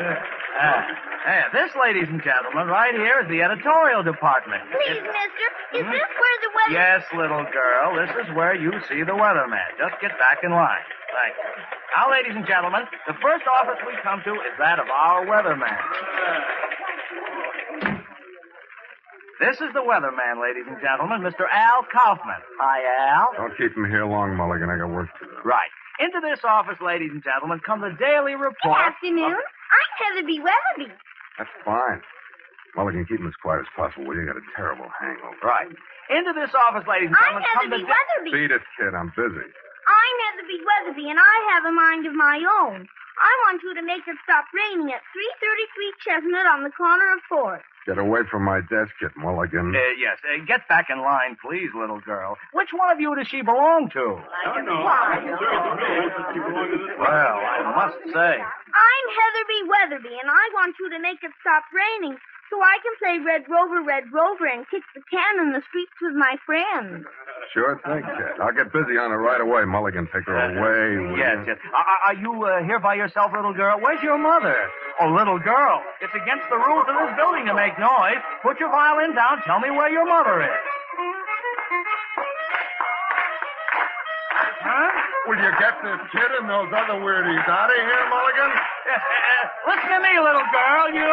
Uh, 0.00 0.14
uh, 0.60 1.42
this, 1.52 1.70
ladies 1.80 2.08
and 2.08 2.20
gentlemen, 2.22 2.66
right 2.66 2.94
here 2.94 3.22
is 3.22 3.28
the 3.28 3.42
editorial 3.42 4.02
department. 4.02 4.62
Please, 4.72 4.98
mister, 4.98 5.78
is 5.78 5.86
this 5.86 6.10
where 6.18 6.38
the 6.42 6.50
weather... 6.58 6.72
Yes, 6.72 7.02
little 7.14 7.46
girl, 7.52 7.94
this 7.94 8.10
is 8.26 8.34
where 8.34 8.54
you 8.54 8.72
see 8.88 9.04
the 9.04 9.14
weatherman. 9.14 9.64
Just 9.78 10.00
get 10.02 10.18
back 10.18 10.42
in 10.42 10.50
line. 10.50 10.82
Thank 11.10 11.34
you. 11.36 11.50
Now, 11.96 12.10
ladies 12.10 12.34
and 12.36 12.46
gentlemen, 12.46 12.82
the 13.06 13.14
first 13.20 13.44
office 13.60 13.78
we 13.86 13.94
come 14.02 14.22
to 14.24 14.32
is 14.46 14.54
that 14.58 14.78
of 14.78 14.86
our 14.88 15.26
weatherman. 15.26 15.74
This 19.40 19.56
is 19.56 19.72
the 19.72 19.80
weatherman, 19.80 20.36
ladies 20.36 20.68
and 20.68 20.76
gentlemen, 20.84 21.24
Mr. 21.24 21.48
Al 21.50 21.80
Kaufman. 21.88 22.40
Hi, 22.60 22.84
Al. 23.08 23.32
Don't 23.36 23.56
keep 23.56 23.72
him 23.74 23.88
here 23.88 24.04
long, 24.04 24.36
Mulligan. 24.36 24.68
I 24.68 24.76
got 24.76 24.92
work 24.92 25.08
to 25.18 25.24
do. 25.24 25.32
Right. 25.48 25.70
Into 25.98 26.20
this 26.20 26.40
office, 26.44 26.76
ladies 26.84 27.10
and 27.10 27.24
gentlemen, 27.24 27.60
come 27.64 27.80
the 27.80 27.96
daily 27.98 28.36
report. 28.36 28.60
Good 28.62 28.68
report. 28.68 28.80
afternoon. 28.92 29.40
I'm 29.40 29.88
Heatherby 29.96 30.40
Weatherby. 30.44 30.92
That's 31.40 31.50
fine. 31.64 32.00
Mulligan, 32.76 33.06
keep 33.08 33.18
him 33.20 33.26
as 33.26 33.34
quiet 33.40 33.60
as 33.64 33.70
possible, 33.74 34.06
will 34.06 34.16
you? 34.16 34.26
got 34.28 34.36
a 34.36 34.44
terrible 34.54 34.86
hangover. 35.00 35.36
Right. 35.42 35.68
Into 36.12 36.32
this 36.36 36.52
office, 36.68 36.84
ladies 36.86 37.08
and 37.08 37.16
I'm 37.16 37.40
gentlemen, 37.40 37.48
come 37.56 37.70
the 37.72 37.76
Heatherby 37.80 37.88
da- 37.88 37.96
Weatherby. 37.96 38.30
Beat 38.36 38.52
it, 38.52 38.62
kid. 38.76 38.92
I'm 38.94 39.08
busy. 39.16 39.48
I'm 39.86 40.14
Heatherby 40.26 40.58
Weatherby, 40.64 41.06
and 41.10 41.18
I 41.18 41.36
have 41.54 41.64
a 41.64 41.72
mind 41.72 42.06
of 42.06 42.14
my 42.14 42.38
own. 42.62 42.86
I 43.20 43.32
want 43.44 43.62
you 43.62 43.74
to 43.74 43.82
make 43.84 44.08
it 44.08 44.16
stop 44.24 44.46
raining 44.56 44.88
at 44.92 45.04
333 45.12 45.92
Chestnut 46.00 46.46
on 46.48 46.64
the 46.64 46.72
corner 46.72 47.12
of 47.12 47.20
4th. 47.28 47.60
Get 47.84 47.98
away 47.98 48.24
from 48.30 48.44
my 48.44 48.60
desk, 48.60 48.92
kid, 49.00 49.12
Mulligan. 49.16 49.72
Uh, 49.76 49.80
yes, 50.00 50.16
uh, 50.24 50.40
get 50.44 50.68
back 50.68 50.88
in 50.88 51.00
line, 51.00 51.36
please, 51.40 51.68
little 51.76 52.00
girl. 52.00 52.36
Which 52.52 52.72
one 52.72 52.92
of 52.92 53.00
you 53.00 53.14
does 53.16 53.28
she 53.28 53.40
belong 53.42 53.88
to? 53.92 54.20
I 54.20 54.54
don't 54.54 54.64
know. 54.64 54.84
Well, 57.00 57.36
I 57.40 57.60
must 57.76 57.98
say. 58.12 58.34
I'm 58.40 59.06
Heatherby 59.16 59.60
Weatherby, 59.68 60.14
and 60.16 60.28
I 60.30 60.44
want 60.54 60.76
you 60.80 60.88
to 60.90 60.98
make 61.00 61.24
it 61.24 61.32
stop 61.40 61.64
raining 61.72 62.16
so 62.50 62.58
I 62.60 62.76
can 62.82 62.94
play 62.98 63.16
Red 63.24 63.46
Rover, 63.48 63.80
Red 63.86 64.04
Rover 64.12 64.46
and 64.46 64.66
kick 64.68 64.82
the 64.94 65.02
can 65.10 65.38
in 65.46 65.52
the 65.54 65.62
streets 65.70 65.94
with 66.02 66.14
my 66.18 66.36
friends. 66.44 67.06
Sure 67.54 67.80
thing, 67.86 68.02
kid. 68.02 68.36
I'll 68.42 68.52
get 68.52 68.72
busy 68.72 68.98
on 68.98 69.10
it 69.10 69.18
right 69.22 69.40
away. 69.40 69.64
Mulligan, 69.64 70.06
take 70.12 70.26
her 70.26 70.34
away. 70.36 70.98
will 70.98 71.16
Yes, 71.18 71.38
you? 71.46 71.54
yes. 71.54 71.58
Are, 71.72 71.82
are- 71.86 72.02
are 72.10 72.14
you 72.18 72.32
uh, 72.44 72.62
here 72.62 72.78
by 72.78 72.94
yourself, 72.94 73.32
little 73.32 73.54
girl? 73.54 73.78
Where's 73.80 74.02
your 74.02 74.18
mother? 74.18 74.56
Oh, 75.00 75.08
little 75.08 75.38
girl. 75.38 75.82
It's 76.02 76.12
against 76.14 76.44
the 76.50 76.56
rules 76.58 76.84
of 76.88 76.94
this 76.98 77.16
building 77.16 77.46
to 77.46 77.54
make 77.54 77.78
noise. 77.78 78.20
Put 78.42 78.60
your 78.60 78.68
violin 78.70 79.14
down. 79.14 79.40
Tell 79.46 79.58
me 79.60 79.70
where 79.70 79.88
your 79.90 80.04
mother 80.06 80.42
is. 80.42 80.58
Huh? 84.62 84.90
Will 85.28 85.36
you 85.36 85.52
get 85.60 85.76
this 85.84 86.00
kid 86.16 86.30
and 86.40 86.48
those 86.48 86.72
other 86.72 86.96
weirdies 86.96 87.44
out 87.44 87.68
of 87.68 87.76
here, 87.76 88.04
Mulligan? 88.08 88.50
Listen 89.68 89.88
to 89.92 90.00
me, 90.00 90.16
little 90.16 90.48
girl. 90.48 90.84
You 90.96 91.04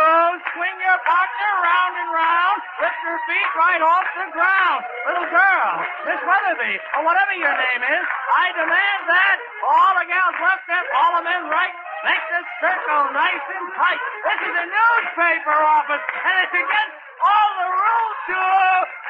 swing 0.56 0.78
your 0.80 1.00
partner 1.04 1.52
round 1.60 1.94
and 2.00 2.10
round. 2.16 2.58
Lift 2.88 3.00
your 3.04 3.20
feet 3.28 3.52
right 3.60 3.84
off 3.84 4.08
the 4.16 4.28
ground. 4.32 4.82
Little 5.12 5.28
girl, 5.28 5.72
Miss 6.08 6.22
Weatherby, 6.24 6.74
or 6.96 7.02
whatever 7.04 7.36
your 7.36 7.52
name 7.52 7.84
is, 7.84 8.06
I 8.32 8.46
demand 8.56 9.02
that 9.12 9.38
all 9.68 9.92
the 10.00 10.06
gals 10.08 10.38
left 10.40 10.66
and 10.72 10.86
all 10.96 11.12
the 11.20 11.24
men 11.28 11.44
right 11.52 11.76
make 12.08 12.24
this 12.32 12.48
circle 12.64 13.12
nice 13.12 13.44
and 13.60 13.68
tight. 13.76 14.02
This 14.24 14.40
is 14.48 14.56
a 14.56 14.68
newspaper 14.72 15.58
office, 15.68 16.06
and 16.24 16.36
it's 16.48 16.56
against 16.56 16.96
all 17.20 17.50
the 17.60 17.70
rules 17.76 18.18
to 18.32 18.40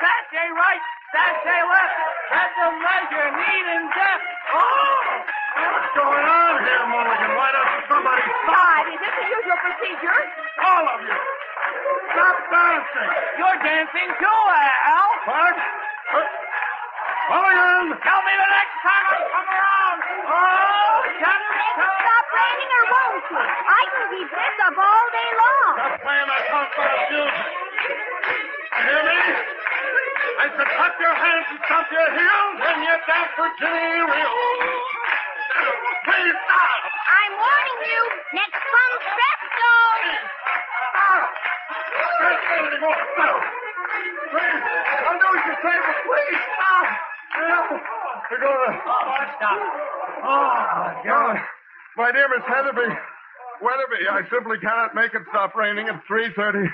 sashay 0.02 0.50
right, 0.54 0.84
sashay 1.14 1.62
left, 1.68 1.96
set 2.30 2.50
the 2.58 2.70
measure, 2.78 3.28
need 3.34 3.66
and 3.78 3.88
deft. 3.94 4.28
Oh! 4.54 5.02
What's 5.58 5.92
going 5.98 6.26
on 6.26 6.54
here, 6.62 6.86
Mulligan? 6.86 7.32
Why 7.34 7.50
doesn't 7.50 7.74
you 7.74 7.84
somebody 7.90 8.22
stop? 8.22 8.54
Guide, 8.54 8.88
is 8.94 9.00
this 9.02 9.14
the 9.18 9.26
usual 9.26 9.60
procedure? 9.66 10.20
All 10.62 10.86
of 10.86 11.00
you! 11.02 11.18
Stop 12.14 12.38
dancing! 12.54 13.10
You're 13.42 13.60
dancing 13.66 14.10
too, 14.22 14.42
Al. 14.54 15.10
What? 15.26 15.56
Uh, 15.58 16.22
Mulligan! 17.34 17.86
Tell 18.06 18.22
me 18.22 18.34
the 18.38 18.50
next 18.54 18.78
time 18.86 19.04
I 19.10 19.18
come 19.34 19.50
around. 19.50 19.98
Oh, 20.30 20.96
Jennifer! 21.18 21.90
Stop 22.06 22.26
raining 22.38 22.72
or 22.72 22.84
won't 22.94 23.26
you? 23.34 23.42
I 23.42 23.82
can 23.92 24.06
keep 24.14 24.30
this 24.30 24.58
up 24.62 24.78
all 24.78 25.06
day 25.10 25.30
long. 25.42 25.72
Stop 25.74 25.94
playing 26.06 26.28
that 26.30 26.44
punk 26.54 26.70
music. 26.78 27.34
You 28.78 28.94
hear 28.94 29.04
me? 29.10 29.57
I 31.48 31.56
said 31.56 31.64
clap 31.64 31.88
your 31.96 32.04
and 32.04 32.84
you 32.84 32.96
for 33.40 33.48
Ginny 33.56 34.04
Real. 34.04 34.36
Please 36.04 36.36
stop! 36.44 36.82
I'm 37.08 37.34
warning 37.40 37.80
you. 37.88 38.02
Next 38.36 38.60
comes 38.68 39.04
Presto. 39.16 39.72
Stop! 43.16 43.40
Please, 44.28 44.64
I'll 45.08 45.20
do 45.24 45.30
as 45.40 45.44
you 45.48 45.56
say, 45.64 45.76
but 45.88 45.98
please 46.04 46.40
stop! 46.52 46.88
We're 48.28 48.44
gonna... 48.44 48.84
Oh, 48.84 49.08
stop. 49.40 49.60
Oh, 50.28 50.84
God. 51.08 51.40
My 51.96 52.12
dear 52.12 52.28
Miss 52.28 52.44
Heatherby, 52.44 52.92
Weatherby, 53.64 54.04
I 54.12 54.28
simply 54.30 54.60
cannot 54.60 54.94
make 54.96 55.14
it 55.14 55.24
stop 55.30 55.56
raining 55.56 55.88
at 55.88 56.04
3.30. 56.12 56.68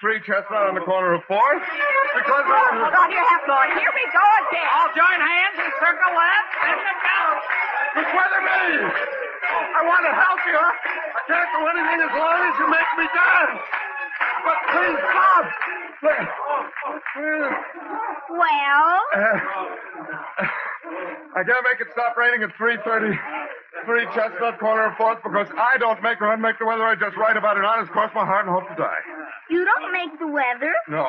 Three 0.00 0.20
chestnut 0.20 0.72
on 0.72 0.74
the 0.74 0.80
corner 0.80 1.12
of 1.12 1.20
4th. 1.28 1.60
Because 2.16 2.44
Oh, 2.48 2.56
of... 2.56 2.80
hold 2.80 2.96
on 2.96 3.10
your 3.12 3.24
hat, 3.28 3.42
Lord. 3.44 3.68
Here 3.76 3.92
we 3.92 4.04
go 4.08 4.24
again. 4.48 4.68
All 4.72 4.88
join 4.96 5.18
hands 5.20 5.56
and 5.60 5.70
circle 5.76 6.12
left 6.16 6.52
and 6.64 6.78
the 6.80 6.94
count. 7.04 7.40
Miss 8.00 8.08
Weatherby! 8.12 8.64
I 9.76 9.80
want 9.84 10.02
to 10.08 10.12
help 10.16 10.40
you. 10.48 10.58
I 10.58 11.20
can't 11.28 11.50
do 11.52 11.60
anything 11.70 12.00
as 12.08 12.12
long 12.16 12.38
as 12.48 12.54
you 12.56 12.66
make 12.72 12.90
me 12.98 13.06
dance. 13.12 13.60
But 14.46 14.58
please 14.72 14.98
stop. 15.06 15.44
Please. 16.00 17.54
Well, 18.30 18.90
Uh, 19.16 19.38
I 21.36 21.42
can't 21.44 21.64
make 21.68 21.80
it 21.80 21.88
stop 21.92 22.16
raining 22.16 22.42
at 22.42 22.52
3.30. 22.56 23.16
Three 23.84 24.04
Chestnut 24.14 24.58
corner 24.58 24.86
of 24.86 24.94
4th 24.94 25.22
because 25.22 25.48
I 25.56 25.76
don't 25.78 26.02
make 26.02 26.20
or 26.20 26.32
unmake 26.32 26.58
the 26.58 26.66
weather. 26.66 26.84
I 26.84 26.94
just 26.96 27.16
write 27.16 27.36
about 27.36 27.56
it 27.56 27.64
honest, 27.64 27.90
cross 27.92 28.10
my 28.14 28.24
heart, 28.24 28.46
and 28.46 28.54
hope 28.54 28.68
to 28.68 28.74
die. 28.74 29.00
you 29.50 29.64
don't 29.64 29.92
make 29.92 30.18
the 30.18 30.26
weather. 30.26 30.72
No. 30.88 31.06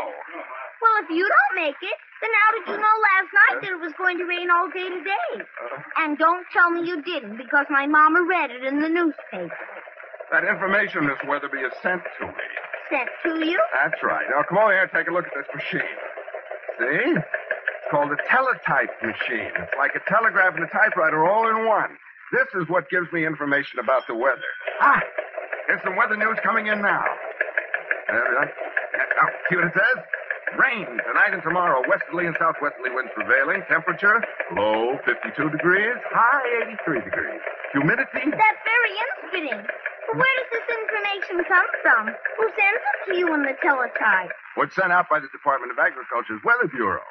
Well, 0.82 0.96
if 1.04 1.10
you 1.10 1.26
don't 1.26 1.56
make 1.64 1.80
it, 1.82 1.98
then 2.22 2.30
how 2.34 2.50
did 2.58 2.64
you 2.70 2.78
know 2.78 2.96
last 3.14 3.30
night 3.34 3.56
that 3.62 3.72
it 3.72 3.82
was 3.82 3.94
going 3.98 4.18
to 4.18 4.26
rain 4.26 4.50
all 4.50 4.70
day 4.70 4.90
today? 4.90 5.46
And 5.98 6.18
don't 6.18 6.46
tell 6.54 6.70
me 6.72 6.88
you 6.88 7.02
didn't, 7.02 7.38
because 7.38 7.66
my 7.70 7.86
mama 7.88 8.26
read 8.28 8.52
it 8.52 8.64
in 8.64 8.80
the 8.82 8.90
newspaper. 8.90 9.58
That 10.32 10.44
information, 10.44 11.08
Miss 11.08 11.18
Weatherby, 11.28 11.60
is 11.60 11.74
sent 11.82 12.02
to 12.20 12.28
me. 12.28 12.48
Sent 12.90 13.10
to 13.24 13.46
you? 13.46 13.60
That's 13.74 14.02
right. 14.04 14.26
Now, 14.30 14.44
come 14.48 14.58
over 14.58 14.72
here 14.72 14.84
and 14.84 14.92
take 14.92 15.08
a 15.08 15.14
look 15.14 15.26
at 15.26 15.34
this 15.36 15.50
machine. 15.54 15.98
See? 16.80 17.16
It's 17.18 17.88
called 17.90 18.12
a 18.12 18.20
teletype 18.28 18.92
machine. 19.02 19.52
It's 19.56 19.76
like 19.78 19.96
a 19.96 20.04
telegraph 20.10 20.56
and 20.56 20.64
a 20.64 20.70
typewriter 20.70 21.26
all 21.26 21.50
in 21.50 21.66
one. 21.66 21.98
This 22.34 22.48
is 22.62 22.68
what 22.68 22.90
gives 22.90 23.12
me 23.14 23.26
information 23.26 23.80
about 23.80 24.06
the 24.08 24.16
weather. 24.16 24.52
Ah! 24.82 25.02
Here's 25.68 25.82
some 25.84 25.96
weather 25.96 26.18
news 26.18 26.38
coming 26.44 26.68
in 26.68 26.82
now. 26.82 27.04
There 28.08 28.24
we 28.30 28.36
are. 28.36 28.46
Now, 28.46 29.28
see 29.50 29.56
what 29.56 29.66
it 29.66 29.74
says? 29.74 30.04
Rain 30.56 30.88
tonight 30.88 31.36
and 31.36 31.44
tomorrow. 31.44 31.84
Westerly 31.92 32.26
and 32.26 32.36
southwesterly 32.40 32.96
winds 32.96 33.12
prevailing. 33.12 33.68
Temperature 33.68 34.24
low 34.56 34.96
52 35.04 35.36
degrees, 35.52 36.00
high 36.08 36.72
83 36.88 37.04
degrees. 37.04 37.42
Humidity 37.76 38.32
That's 38.32 38.64
very 38.64 38.94
interesting. 38.96 39.60
But 40.08 40.16
where 40.16 40.36
does 40.40 40.50
this 40.56 40.68
information 40.72 41.44
come 41.52 41.68
from? 41.84 42.04
Who 42.40 42.46
sends 42.56 42.80
it 42.80 42.98
to 43.12 43.12
you 43.20 43.28
in 43.36 43.44
the 43.44 43.56
teletype? 43.60 44.32
was 44.56 44.72
sent 44.74 44.92
out 44.92 45.12
by 45.12 45.20
the 45.20 45.28
Department 45.36 45.72
of 45.72 45.78
Agriculture's 45.78 46.40
Weather 46.44 46.68
Bureau. 46.72 47.04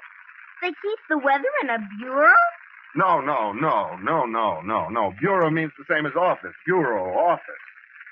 They 0.63 0.73
keep 0.73 1.01
the 1.09 1.19
weather 1.19 1.53
in 1.63 1.71
a 1.71 1.79
bureau? 2.01 2.41
No, 2.97 3.21
no, 3.21 3.53
no, 3.53 3.97
no, 4.03 4.25
no, 4.25 4.61
no, 4.63 4.89
no. 4.89 5.13
Bureau 5.21 5.51
means 5.51 5.71
the 5.79 5.85
same 5.93 6.07
as 6.07 6.17
office. 6.17 6.57
Bureau, 6.65 7.13
office. 7.13 7.63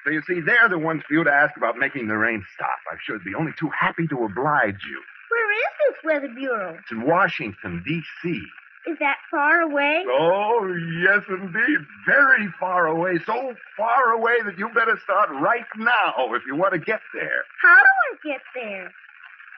So 0.05 0.11
you 0.12 0.20
see, 0.29 0.40
they're 0.44 0.68
the 0.68 0.79
ones 0.79 1.03
for 1.09 1.14
you 1.14 1.25
to 1.25 1.33
ask 1.33 1.57
about 1.57 1.79
making 1.79 2.07
the 2.07 2.16
rain 2.16 2.44
stop. 2.55 2.77
I 2.92 2.96
should 3.03 3.25
be 3.25 3.35
only 3.35 3.53
too 3.59 3.70
happy 3.72 4.07
to 4.09 4.25
oblige 4.25 4.85
you. 4.85 5.01
Where 5.35 5.53
is 5.53 5.73
this 5.83 6.05
weather 6.05 6.35
bureau? 6.35 6.77
It's 6.79 6.92
in 6.92 7.03
Washington, 7.07 7.83
D.C. 7.85 8.40
Is 8.87 8.99
that 9.01 9.16
far 9.31 9.62
away? 9.62 10.05
Oh, 10.09 10.73
yes, 11.03 11.25
indeed. 11.29 11.79
Very 12.07 12.49
far 12.61 12.87
away. 12.87 13.18
So 13.27 13.55
far 13.77 14.12
away 14.12 14.35
that 14.44 14.59
you 14.59 14.68
better 14.68 14.97
start 15.03 15.31
right 15.31 15.64
now 15.77 16.35
if 16.35 16.42
you 16.47 16.55
want 16.55 16.75
to 16.75 16.79
get 16.79 17.01
there. 17.12 17.42
How 17.62 17.77
do 17.77 18.29
I 18.29 18.33
get 18.33 18.40
there? 18.55 18.92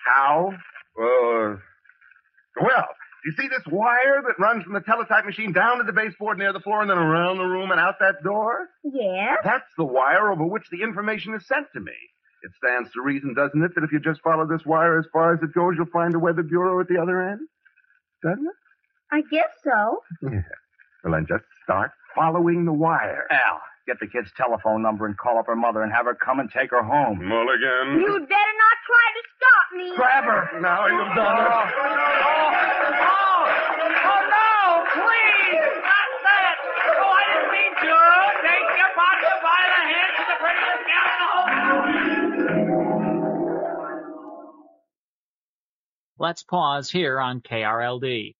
How? 0.06 0.52
Uh, 0.98 1.56
well, 2.62 2.86
you 3.26 3.32
see 3.36 3.48
this 3.48 3.66
wire 3.70 4.22
that 4.28 4.38
runs 4.38 4.62
from 4.64 4.74
the 4.74 4.80
teletype 4.80 5.26
machine 5.26 5.52
down 5.52 5.78
to 5.78 5.84
the 5.84 5.92
baseboard 5.92 6.38
near 6.38 6.52
the 6.52 6.60
floor 6.60 6.80
and 6.80 6.88
then 6.90 6.96
around 6.96 7.38
the 7.38 7.44
room 7.44 7.70
and 7.72 7.80
out 7.80 7.96
that 7.98 8.22
door? 8.22 8.68
Yes. 8.84 9.38
That's 9.44 9.68
the 9.76 9.84
wire 9.84 10.30
over 10.30 10.46
which 10.46 10.70
the 10.70 10.82
information 10.82 11.34
is 11.34 11.44
sent 11.46 11.66
to 11.74 11.80
me. 11.80 11.92
It 12.46 12.52
stands 12.62 12.92
to 12.94 13.02
reason, 13.02 13.34
doesn't 13.34 13.58
it, 13.60 13.74
that 13.74 13.82
if 13.82 13.90
you 13.90 13.98
just 13.98 14.22
follow 14.22 14.46
this 14.46 14.62
wire 14.64 15.00
as 15.00 15.06
far 15.12 15.34
as 15.34 15.42
it 15.42 15.52
goes, 15.52 15.74
you'll 15.76 15.90
find 15.92 16.14
a 16.14 16.18
weather 16.18 16.44
bureau 16.44 16.78
at 16.78 16.86
the 16.86 16.94
other 16.96 17.20
end? 17.20 17.40
Doesn't 18.22 18.46
it? 18.46 18.54
I 19.10 19.22
guess 19.30 19.50
so. 19.64 19.98
Yeah. 20.22 20.46
Well, 21.02 21.14
then 21.14 21.26
just 21.28 21.42
start 21.64 21.90
following 22.14 22.64
the 22.64 22.72
wire. 22.72 23.26
Al, 23.30 23.58
get 23.86 23.98
the 23.98 24.06
kid's 24.06 24.30
telephone 24.36 24.80
number 24.80 25.06
and 25.06 25.18
call 25.18 25.38
up 25.38 25.46
her 25.46 25.56
mother 25.56 25.82
and 25.82 25.92
have 25.92 26.06
her 26.06 26.14
come 26.14 26.38
and 26.38 26.48
take 26.50 26.70
her 26.70 26.82
home. 26.84 27.18
Mulligan. 27.18 27.98
You'd 27.98 28.28
better 28.30 28.54
not 28.62 28.76
try 28.86 29.06
to 29.10 29.22
stop 29.34 29.66
me. 29.74 29.96
Grab 29.96 30.24
her. 30.24 30.60
Now 30.62 30.86
you've 30.86 31.14
done 31.18 31.36
it. 31.42 31.50
Oh, 31.50 31.66
oh, 31.66 32.50
oh, 33.10 33.42
oh 34.06 34.22
no, 34.22 34.86
please, 34.94 35.66
not 35.82 36.10
that. 36.22 36.54
Oh, 36.94 37.10
I 37.10 37.22
didn't 37.26 37.50
mean 37.50 37.72
to. 37.74 37.94
Take 38.42 38.70
your 38.78 38.92
partner 38.94 39.34
by 39.42 39.60
the 39.66 39.82
hand 39.82 40.10
to 40.14 40.22
the 40.30 40.36
prettiest 40.42 40.82
gal 40.86 41.06
in 41.06 41.18
the 41.18 41.28
whole 41.30 41.50
Let's 46.18 46.42
pause 46.42 46.90
here 46.90 47.20
on 47.20 47.42
KRLD. 47.42 48.36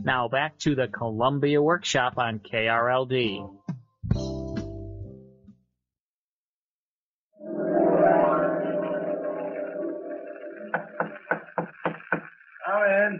Now 0.06 0.28
back 0.28 0.56
to 0.58 0.76
the 0.76 0.86
Columbia 0.86 1.60
Workshop 1.60 2.16
on 2.16 2.38
KRLD. 2.38 3.42
Come 12.62 12.82
in. 12.86 13.18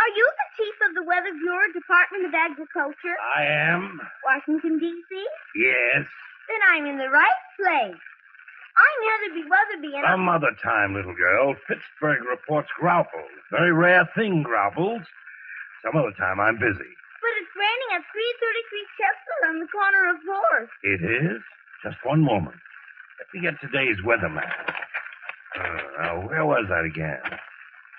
Are 0.00 0.12
you 0.16 0.30
the 0.32 0.48
chief 0.56 0.76
of 0.88 0.94
the 0.94 1.04
Weather 1.04 1.28
Bureau, 1.28 1.68
Department 1.74 2.24
of 2.24 2.32
Agriculture, 2.32 3.16
I 3.36 3.44
am. 3.44 4.00
Washington, 4.24 4.78
D.C.? 4.78 5.26
Yes. 5.56 6.06
Then 6.48 6.60
I'm 6.72 6.86
in 6.86 6.96
the 6.96 7.10
right 7.10 7.40
place. 7.60 8.00
I'm 8.80 8.98
Heatherby 9.04 9.44
Weatherby, 9.44 9.92
and 9.94 10.06
Some 10.08 10.26
other 10.26 10.56
time, 10.64 10.94
little 10.94 11.14
girl. 11.14 11.54
Pittsburgh 11.68 12.24
reports 12.24 12.70
graupels. 12.80 13.28
Very 13.50 13.74
rare 13.74 14.08
thing, 14.16 14.42
graupels. 14.42 15.04
Some 15.84 15.96
other 15.96 16.12
time, 16.18 16.40
I'm 16.40 16.56
busy. 16.60 16.90
but 17.20 17.32
it's 17.40 17.52
raining 17.56 17.90
at 17.96 18.04
333 18.12 18.96
Chestnut 19.00 19.42
on 19.48 19.56
the 19.60 19.68
corner 19.72 20.02
of 20.12 20.16
4th. 20.24 20.70
It 20.84 21.00
is? 21.04 21.40
Just 21.84 21.96
one 22.04 22.20
moment. 22.24 22.56
Let 23.20 23.28
me 23.32 23.40
get 23.40 23.56
today's 23.60 23.96
weatherman. 24.04 24.44
Uh, 25.56 25.80
now, 26.00 26.12
where 26.28 26.44
was 26.44 26.66
that 26.68 26.84
again? 26.84 27.20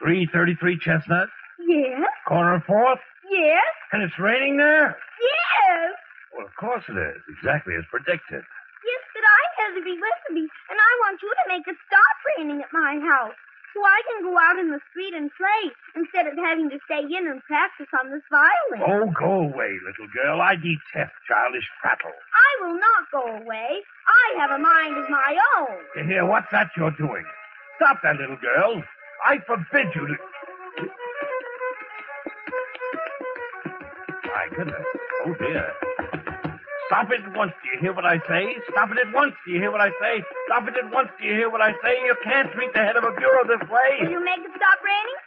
333 0.01 0.77
Chestnut? 0.79 1.29
Yes? 1.61 2.05
Corner 2.27 2.55
of 2.55 2.63
4th? 2.65 3.01
Yes? 3.29 3.65
And 3.93 4.01
it's 4.03 4.17
raining 4.19 4.57
there? 4.57 4.97
Yes! 5.21 5.93
Well, 6.33 6.45
of 6.45 6.53
course 6.57 6.83
it 6.89 6.97
is. 6.97 7.21
Exactly 7.37 7.73
as 7.77 7.85
predicted. 7.89 8.41
Yes, 8.41 9.03
but 9.13 9.23
I'm 9.25 9.49
Heatherby 9.61 9.95
Weatherby, 10.01 10.45
and 10.69 10.77
I 10.77 10.91
want 11.05 11.21
you 11.21 11.29
to 11.29 11.45
make 11.49 11.65
it 11.69 11.77
stop 11.85 12.15
raining 12.37 12.61
at 12.65 12.71
my 12.73 12.97
house. 13.05 13.37
So 13.73 13.79
I 13.79 13.99
can 14.03 14.23
go 14.27 14.35
out 14.35 14.59
in 14.59 14.71
the 14.71 14.79
street 14.91 15.13
and 15.15 15.31
play 15.39 15.63
instead 15.95 16.27
of 16.27 16.35
having 16.35 16.69
to 16.69 16.79
stay 16.85 17.07
in 17.07 17.23
and 17.27 17.39
practice 17.47 17.87
on 17.95 18.11
this 18.11 18.23
violin. 18.27 18.83
Oh, 18.83 19.07
go 19.15 19.47
away, 19.47 19.79
little 19.79 20.11
girl. 20.11 20.41
I 20.41 20.55
detest 20.55 21.15
childish 21.27 21.67
prattle. 21.79 22.11
I 22.11 22.51
will 22.67 22.75
not 22.75 23.01
go 23.11 23.23
away. 23.43 23.79
I 24.07 24.25
have 24.39 24.51
a 24.51 24.59
mind 24.59 24.97
of 24.97 25.09
my 25.09 25.37
own. 25.59 25.77
You 25.95 26.03
hear 26.03 26.25
what's 26.25 26.51
that 26.51 26.71
you're 26.75 26.91
doing? 26.91 27.23
Stop 27.77 27.99
that, 28.03 28.17
little 28.17 28.37
girl. 28.37 28.83
I 29.25 29.37
forbid 29.47 29.87
you 29.95 30.07
to. 30.07 30.15
My 34.25 34.47
goodness. 34.55 34.85
Oh, 35.25 35.33
dear. 35.39 35.73
Stop 36.91 37.07
it 37.07 37.23
at 37.23 37.31
once. 37.31 37.55
Do 37.63 37.71
you 37.71 37.79
hear 37.79 37.93
what 37.95 38.03
I 38.03 38.19
say? 38.27 38.51
Stop 38.67 38.91
it 38.91 38.99
at 38.99 39.15
once. 39.15 39.31
Do 39.47 39.55
you 39.55 39.63
hear 39.63 39.71
what 39.71 39.79
I 39.79 39.95
say? 39.95 40.19
Stop 40.51 40.67
it 40.67 40.75
at 40.75 40.91
once. 40.91 41.07
Do 41.15 41.23
you 41.23 41.31
hear 41.39 41.47
what 41.47 41.63
I 41.63 41.71
say? 41.79 41.95
You 42.03 42.15
can't 42.19 42.51
treat 42.51 42.75
the 42.75 42.83
head 42.83 42.99
of 42.99 43.07
a 43.07 43.15
bureau 43.15 43.47
this 43.47 43.63
way. 43.71 44.03
Will 44.03 44.11
you 44.11 44.19
make 44.19 44.43
it 44.43 44.51
stop 44.51 44.77
raining? 44.83 45.19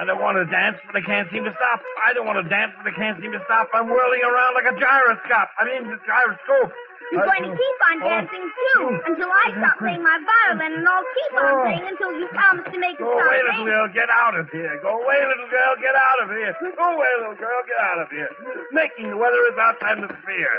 I 0.00 0.08
don't 0.08 0.18
want 0.18 0.40
to 0.40 0.48
dance, 0.48 0.80
but 0.88 0.96
I 0.96 1.04
can't 1.04 1.28
seem 1.28 1.44
to 1.44 1.52
stop. 1.54 1.78
I 2.08 2.16
don't 2.16 2.24
want 2.24 2.40
to 2.40 2.48
dance, 2.48 2.72
but 2.80 2.88
I 2.88 2.94
can't 2.96 3.20
seem 3.20 3.30
to 3.36 3.42
stop. 3.44 3.68
I'm 3.76 3.86
whirling 3.86 4.24
around 4.24 4.56
like 4.56 4.64
a 4.66 4.74
gyroscope. 4.80 5.50
I 5.60 5.62
mean, 5.68 5.92
the 5.92 6.00
gyroscope. 6.08 6.72
You're 7.12 7.22
going 7.22 7.46
to 7.46 7.52
keep 7.52 7.78
on 7.92 7.96
oh. 8.00 8.08
dancing, 8.08 8.42
too, 8.48 8.82
until 9.06 9.28
I 9.28 9.52
oh. 9.52 9.60
stop 9.60 9.76
playing 9.78 10.02
my 10.02 10.18
violin, 10.18 10.72
and 10.80 10.88
I'll 10.88 11.04
keep 11.04 11.32
on 11.36 11.46
Oh. 11.46 11.62
playing 11.68 11.84
until 11.84 12.10
you 12.16 12.26
promise 12.32 12.64
to 12.72 12.78
make 12.80 12.96
it 12.96 13.04
Go 13.04 13.12
stop 13.12 13.28
away, 13.28 13.38
little 13.44 13.60
raining. 13.60 13.70
girl. 13.70 13.86
Get 13.92 14.08
out 14.10 14.34
of 14.34 14.48
here. 14.50 14.72
Go 14.82 15.04
away, 15.04 15.20
little 15.20 15.50
girl. 15.52 15.72
Get 15.78 15.94
out 15.94 16.18
of 16.24 16.28
here. 16.32 16.56
Go 16.74 16.86
away, 16.96 17.12
little 17.20 17.38
girl. 17.38 17.60
Get 17.68 17.78
out 17.78 17.98
of 18.02 18.08
here. 18.10 18.30
Making 18.72 19.12
the 19.12 19.18
weather 19.20 19.42
is 19.52 19.56
our 19.60 19.76
time 19.84 20.00
to 20.02 20.10
fear. 20.26 20.50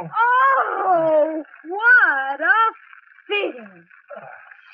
Oh, 0.00 1.44
what 1.66 2.40
a 2.40 2.72
fib. 3.26 3.84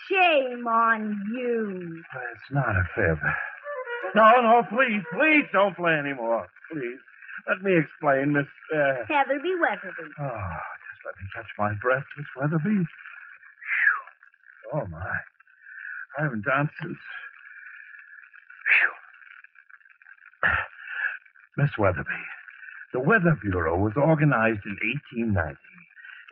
Shame 0.09 0.67
on 0.67 1.23
you. 1.33 2.03
It's 2.33 2.51
not 2.51 2.77
a 2.77 2.85
fib. 2.95 3.19
No, 4.15 4.41
no, 4.43 4.63
please, 4.69 5.03
please 5.13 5.45
don't 5.53 5.77
play 5.77 5.93
anymore. 5.93 6.49
Please. 6.71 6.99
Let 7.49 7.63
me 7.63 7.79
explain, 7.79 8.33
Miss. 8.33 8.47
Uh... 8.75 9.05
Heatherby 9.09 9.55
Weatherby. 9.61 10.13
Oh, 10.21 10.57
just 10.91 11.03
let 11.07 11.17
me 11.17 11.29
catch 11.35 11.51
my 11.59 11.73
breath, 11.81 12.05
Miss 12.17 12.27
Weatherby. 12.37 12.85
Phew. 12.85 14.75
Oh, 14.75 14.87
my. 14.87 15.17
I 16.19 16.23
haven't 16.23 16.45
danced 16.45 16.75
since. 16.81 16.99
Miss 21.57 21.71
Weatherby, 21.79 22.11
the 22.93 23.01
Weather 23.01 23.39
Bureau 23.41 23.79
was 23.79 23.95
organized 23.97 24.61
in 24.67 24.77
1890, 25.17 25.57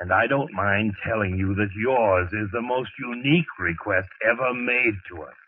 and 0.01 0.13
I 0.13 0.27
don't 0.27 0.53
mind 0.53 0.93
telling 1.07 1.37
you 1.37 1.55
that 1.55 1.73
yours 1.75 2.29
is 2.33 2.51
the 2.53 2.61
most 2.61 2.91
unique 2.99 3.49
request 3.59 4.09
ever 4.29 4.53
made 4.53 4.97
to 5.09 5.23
us. 5.23 5.41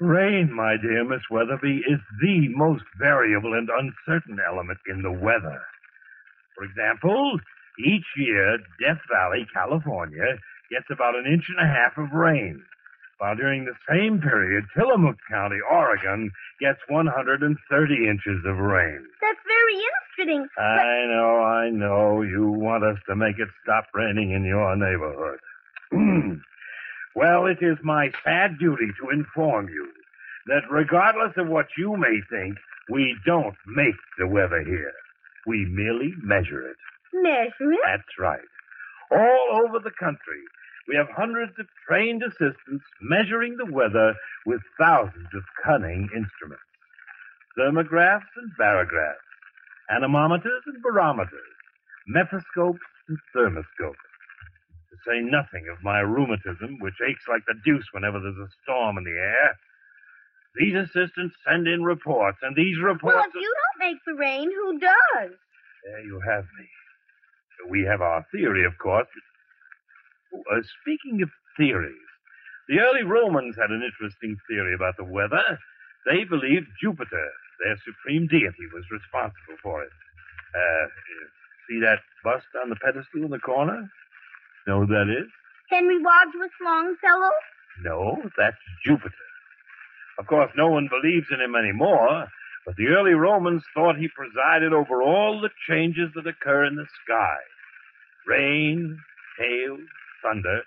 Rain, 0.00 0.50
my 0.52 0.76
dear 0.80 1.04
Miss 1.04 1.22
Weatherby, 1.30 1.82
is 1.86 2.00
the 2.20 2.48
most 2.56 2.84
variable 2.98 3.54
and 3.54 3.68
uncertain 3.68 4.38
element 4.44 4.78
in 4.88 5.02
the 5.02 5.12
weather. 5.12 5.62
For 6.56 6.64
example, 6.64 7.38
each 7.78 8.06
year, 8.16 8.58
Death 8.80 9.00
Valley, 9.12 9.46
California, 9.54 10.38
gets 10.70 10.86
about 10.90 11.14
an 11.14 11.26
inch 11.26 11.44
and 11.48 11.60
a 11.60 11.70
half 11.70 11.98
of 11.98 12.12
rain, 12.12 12.62
while 13.20 13.36
during 13.36 13.66
the 13.66 13.76
same 13.86 14.18
period, 14.18 14.64
Tillamook 14.74 15.16
County, 15.30 15.58
Oregon, 15.70 16.32
gets 16.58 16.78
130 16.88 17.52
inches 18.08 18.40
of 18.46 18.56
rain. 18.56 19.04
That's 19.20 19.44
very 19.44 19.76
interesting. 19.76 20.48
I 20.56 21.04
know, 21.06 21.36
I 21.44 21.68
know. 21.68 22.22
You 22.22 22.48
want 22.48 22.82
us 22.82 22.96
to 23.08 23.14
make 23.14 23.38
it 23.38 23.48
stop 23.62 23.84
raining 23.92 24.30
in 24.30 24.44
your 24.44 24.74
neighborhood. 24.74 25.38
well, 27.14 27.44
it 27.44 27.58
is 27.60 27.76
my 27.84 28.10
sad 28.24 28.58
duty 28.58 28.88
to 29.02 29.10
inform 29.10 29.68
you 29.68 29.86
that 30.46 30.62
regardless 30.70 31.34
of 31.36 31.46
what 31.46 31.66
you 31.76 31.98
may 31.98 32.20
think, 32.30 32.56
we 32.88 33.14
don't 33.26 33.56
make 33.66 34.00
the 34.18 34.26
weather 34.26 34.64
here. 34.64 34.92
We 35.46 35.66
merely 35.68 36.14
measure 36.22 36.66
it. 36.66 36.76
Measure 37.12 37.72
it? 37.72 37.80
That's 37.84 38.18
right. 38.18 38.40
All 39.12 39.60
over 39.62 39.78
the 39.78 39.92
country, 39.98 40.40
we 40.90 40.96
have 40.96 41.06
hundreds 41.14 41.52
of 41.60 41.66
trained 41.86 42.20
assistants 42.26 42.84
measuring 43.00 43.56
the 43.56 43.70
weather 43.70 44.12
with 44.44 44.58
thousands 44.76 45.30
of 45.32 45.42
cunning 45.64 46.10
instruments. 46.10 46.66
Thermographs 47.56 48.26
and 48.36 48.50
barographs, 48.58 49.22
anemometers 49.88 50.62
and 50.66 50.82
barometers, 50.82 51.54
nephoscopes 52.10 52.82
and 53.08 53.18
thermoscopes. 53.30 54.02
To 54.90 54.96
say 55.06 55.20
nothing 55.22 55.70
of 55.70 55.84
my 55.84 56.00
rheumatism, 56.00 56.78
which 56.80 56.98
aches 57.08 57.22
like 57.28 57.46
the 57.46 57.54
deuce 57.64 57.86
whenever 57.92 58.18
there's 58.18 58.34
a 58.34 58.50
storm 58.64 58.98
in 58.98 59.04
the 59.04 59.14
air. 59.14 59.54
These 60.58 60.74
assistants 60.74 61.36
send 61.46 61.68
in 61.68 61.84
reports, 61.84 62.38
and 62.42 62.56
these 62.56 62.82
reports... 62.82 63.14
Well, 63.14 63.28
if 63.28 63.34
you 63.34 63.54
don't 63.54 63.88
make 63.88 63.98
the 64.04 64.18
rain, 64.18 64.50
who 64.50 64.80
does? 64.80 65.30
There 65.86 66.02
you 66.02 66.20
have 66.26 66.42
me. 66.58 66.66
We 67.70 67.86
have 67.86 68.00
our 68.00 68.26
theory, 68.32 68.64
of 68.66 68.76
course. 68.82 69.06
Uh, 70.50 70.60
speaking 70.82 71.22
of 71.22 71.30
theories, 71.56 71.94
the 72.68 72.80
early 72.80 73.02
Romans 73.02 73.56
had 73.56 73.70
an 73.70 73.82
interesting 73.82 74.36
theory 74.48 74.74
about 74.74 74.96
the 74.96 75.04
weather. 75.04 75.58
They 76.06 76.24
believed 76.24 76.66
Jupiter, 76.80 77.28
their 77.62 77.76
supreme 77.84 78.26
deity, 78.26 78.66
was 78.74 78.84
responsible 78.90 79.58
for 79.62 79.82
it. 79.82 79.92
Uh, 80.54 80.86
see 81.68 81.80
that 81.80 82.00
bust 82.24 82.46
on 82.62 82.70
the 82.70 82.76
pedestal 82.76 83.24
in 83.24 83.30
the 83.30 83.38
corner? 83.38 83.88
Know 84.66 84.80
who 84.80 84.86
that 84.86 85.08
is? 85.08 85.28
Henry 85.68 85.98
Wadsworth 86.02 86.50
Longfellow? 86.64 87.30
No, 87.82 88.22
that's 88.36 88.56
Jupiter. 88.84 89.14
Of 90.18 90.26
course, 90.26 90.50
no 90.56 90.68
one 90.68 90.88
believes 90.90 91.26
in 91.30 91.40
him 91.40 91.54
anymore, 91.54 92.26
but 92.66 92.76
the 92.76 92.88
early 92.88 93.14
Romans 93.14 93.62
thought 93.74 93.96
he 93.96 94.08
presided 94.08 94.72
over 94.72 95.02
all 95.02 95.40
the 95.40 95.50
changes 95.68 96.10
that 96.14 96.26
occur 96.26 96.66
in 96.66 96.76
the 96.76 96.86
sky. 97.04 97.36
Rain, 98.26 98.98
hail, 99.38 99.78
thunder, 100.22 100.62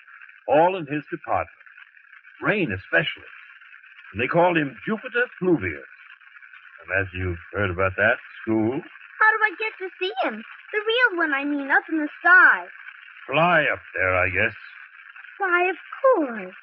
all 0.47 0.75
in 0.75 0.85
his 0.87 1.03
department. 1.11 1.49
Rain 2.41 2.71
especially. 2.71 3.29
And 4.13 4.21
they 4.21 4.27
called 4.27 4.57
him 4.57 4.75
Jupiter 4.85 5.25
Pluvius. 5.41 5.89
as 6.99 7.07
you've 7.13 7.39
heard 7.53 7.71
about 7.71 7.95
that 7.97 8.17
school. 8.41 8.73
How 8.73 9.29
do 9.31 9.39
I 9.41 9.51
get 9.57 9.73
to 9.79 9.89
see 9.99 10.11
him? 10.23 10.43
The 10.73 10.81
real 10.85 11.17
one, 11.17 11.33
I 11.33 11.45
mean, 11.45 11.71
up 11.71 11.83
in 11.89 11.97
the 11.97 12.09
sky. 12.19 12.65
Fly 13.27 13.65
up 13.71 13.79
there, 13.95 14.15
I 14.15 14.29
guess. 14.29 14.53
Why, 15.37 15.69
of 15.69 15.77
course. 16.01 16.55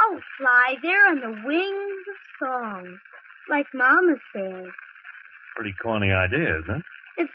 Oh, 0.00 0.20
fly 0.38 0.76
there 0.82 1.06
on 1.08 1.20
the 1.20 1.42
wings 1.46 2.04
of 2.08 2.16
song, 2.38 2.98
like 3.50 3.66
Mama 3.74 4.16
says. 4.34 4.72
Pretty 5.56 5.74
corny 5.82 6.10
idea, 6.10 6.60
isn't 6.60 6.76
it? 6.76 6.82
It's 7.18 7.32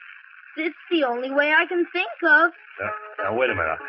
it's 0.57 0.75
the 0.91 1.03
only 1.03 1.31
way 1.31 1.51
I 1.53 1.65
can 1.65 1.85
think 1.91 2.09
of. 2.23 2.51
Now, 2.79 2.91
now 3.19 3.37
wait 3.37 3.49
a 3.49 3.55
minute. 3.55 3.79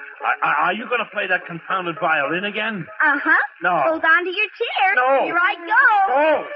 Are, 0.43 0.55
are 0.67 0.73
you 0.73 0.89
going 0.89 1.01
to 1.05 1.11
play 1.13 1.27
that 1.29 1.47
confounded 1.47 1.97
violin 2.01 2.45
again? 2.45 2.87
Uh 3.03 3.19
huh. 3.23 3.43
No. 3.63 3.77
Hold 3.85 4.05
on 4.05 4.25
to 4.25 4.31
your 4.31 4.49
chair. 4.57 4.95
No. 4.95 5.25
Here 5.25 5.39
I 5.39 5.55
go. 5.55 5.85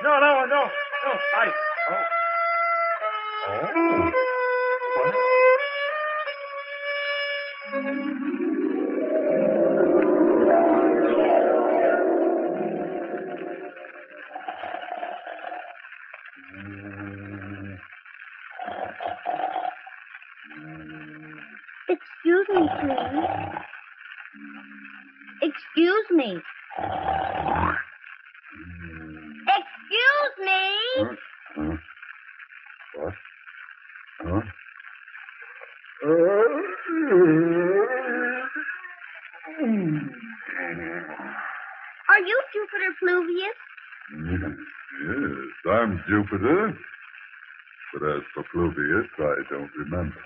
No, 0.02 0.18
no, 0.18 0.20
no, 0.20 0.44
no, 0.46 0.62
no. 1.04 1.12
I. 1.36 1.52
Oh. 1.90 2.04
Oh. 3.48 4.36
Excuse 26.20 26.34
me. 26.36 26.42
Excuse 29.48 31.16
me. 31.56 31.78
What? 32.94 33.14
Huh? 34.20 34.42
Are 42.08 42.20
you 42.20 42.42
Jupiter 42.52 42.92
Pluvius? 43.02 43.58
Yes, 44.12 45.72
I'm 45.72 46.04
Jupiter. 46.06 46.76
But 47.94 48.02
as 48.10 48.22
for 48.34 48.44
Pluvius, 48.54 49.08
I 49.18 49.20
don't 49.48 49.70
remember. 49.78 50.20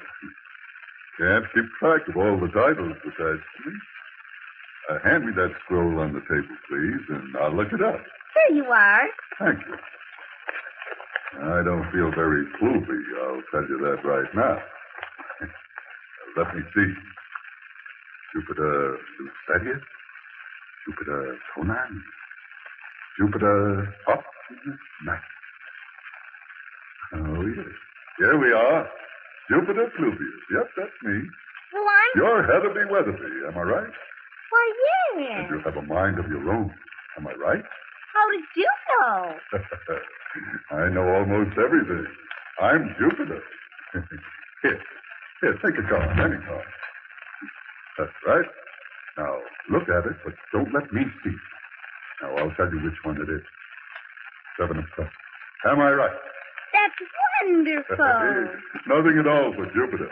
Can't 1.19 1.45
keep 1.55 1.65
track 1.79 2.09
of 2.09 2.17
all 2.17 2.41
the 2.41 2.49
titles 2.49 2.97
attached 3.05 3.19
to 3.19 3.71
me. 3.71 3.77
Hand 5.05 5.27
me 5.27 5.33
that 5.37 5.53
scroll 5.65 6.01
on 6.01 6.15
the 6.15 6.21
table, 6.21 6.57
please, 6.69 7.05
and 7.11 7.37
I'll 7.37 7.55
look 7.55 7.69
it 7.73 7.83
up. 7.83 8.01
Here 8.49 8.57
you 8.57 8.65
are. 8.65 9.03
Thank 9.39 9.61
you. 9.69 9.77
I 11.43 11.63
don't 11.63 11.85
feel 11.93 12.11
very 12.15 12.47
Pluvy, 12.57 13.01
I'll 13.21 13.43
tell 13.51 13.69
you 13.69 13.79
that 13.85 14.01
right 14.05 14.35
now. 14.35 14.57
Let 16.37 16.57
me 16.57 16.63
see. 16.75 16.95
Jupiter 18.35 18.97
Lucetius, 19.21 19.83
Jupiter 20.87 21.37
Conan, 21.55 22.03
Jupiter 23.19 23.95
Optimus 24.09 24.81
Max. 25.05 25.23
Oh, 27.15 27.47
yes. 27.47 27.67
Here 28.19 28.39
we 28.41 28.53
are. 28.53 28.89
Jupiter 29.51 29.93
Pluvius. 29.99 30.41
Yep, 30.51 30.69
that's 30.77 30.91
me. 31.05 31.21
Well, 31.75 31.85
I'm. 31.85 32.13
You're 32.17 32.43
Heatherby 32.43 32.91
Weatherby, 32.91 33.47
am 33.49 33.59
I 33.59 33.63
right? 33.63 33.93
Why, 34.55 34.67
yeah. 35.19 35.41
And 35.43 35.51
you 35.51 35.59
have 35.67 35.77
a 35.77 35.83
mind 35.83 36.19
of 36.23 36.31
your 36.31 36.47
own, 36.55 36.71
am 37.19 37.27
I 37.27 37.35
right? 37.35 37.65
How 38.15 38.27
did 38.31 38.47
you 38.55 38.71
know? 39.03 39.41
I 40.71 40.87
know 40.95 41.07
almost 41.19 41.59
everything. 41.59 42.07
I'm 42.63 42.95
Jupiter. 42.99 43.43
Here, 44.63 44.81
Here, 45.43 45.55
take 45.59 45.75
a 45.75 45.85
card, 45.91 46.11
any 46.23 46.39
card. 46.47 46.67
That's 47.99 48.15
right. 48.27 48.47
Now, 49.19 49.35
look 49.71 49.89
at 49.91 50.07
it, 50.11 50.17
but 50.25 50.35
don't 50.53 50.73
let 50.73 50.93
me 50.93 51.03
see. 51.25 51.37
Now, 52.23 52.31
I'll 52.39 52.55
tell 52.55 52.71
you 52.71 52.79
which 52.85 52.99
one 53.03 53.19
it 53.19 53.31
is. 53.31 53.43
Seven 54.59 54.79
of 54.79 54.87
clubs. 54.95 55.11
Am 55.67 55.81
I 55.81 55.91
right? 55.91 56.19
That's 56.73 57.01
wonderful. 57.43 57.97
Nothing 58.87 59.19
at 59.19 59.27
all 59.27 59.53
for 59.57 59.67
Jupiter. 59.75 60.11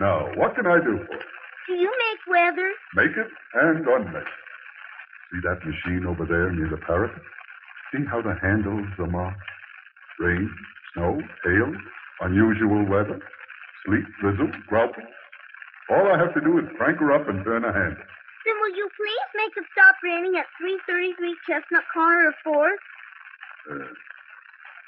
Now, 0.00 0.34
what 0.34 0.54
can 0.56 0.66
I 0.66 0.78
do 0.82 0.98
for 1.06 1.14
you? 1.14 1.39
Do 1.68 1.74
you 1.74 1.90
make 1.90 2.20
weather? 2.26 2.70
Make 2.94 3.16
it 3.16 3.30
and 3.54 3.86
unmake 3.86 4.22
it. 4.22 4.28
See 5.32 5.40
that 5.46 5.60
machine 5.64 6.06
over 6.06 6.26
there 6.26 6.50
near 6.52 6.68
the 6.68 6.78
parapet? 6.84 7.22
See 7.92 8.04
how 8.10 8.20
the 8.22 8.34
handles 8.42 8.86
are 8.98 9.06
marked? 9.06 9.38
Rain, 10.18 10.50
snow, 10.94 11.20
hail, 11.44 11.72
unusual 12.22 12.84
weather, 12.86 13.20
sleet, 13.86 14.04
drizzle, 14.20 14.50
grouting. 14.66 15.06
All 15.90 16.06
I 16.12 16.18
have 16.18 16.34
to 16.34 16.40
do 16.40 16.58
is 16.58 16.64
crank 16.76 16.98
her 16.98 17.12
up 17.12 17.28
and 17.28 17.44
turn 17.44 17.64
a 17.64 17.72
handle. 17.72 18.04
Then 18.46 18.54
will 18.60 18.74
you 18.76 18.88
please 18.96 19.28
make 19.36 19.54
it 19.56 19.64
stop 19.72 19.96
raining 20.02 20.34
at 20.38 20.46
333 20.58 21.36
Chestnut 21.46 21.84
Corner 21.92 22.28
of 22.28 22.34
4th? 22.46 22.82
Uh, 23.70 23.90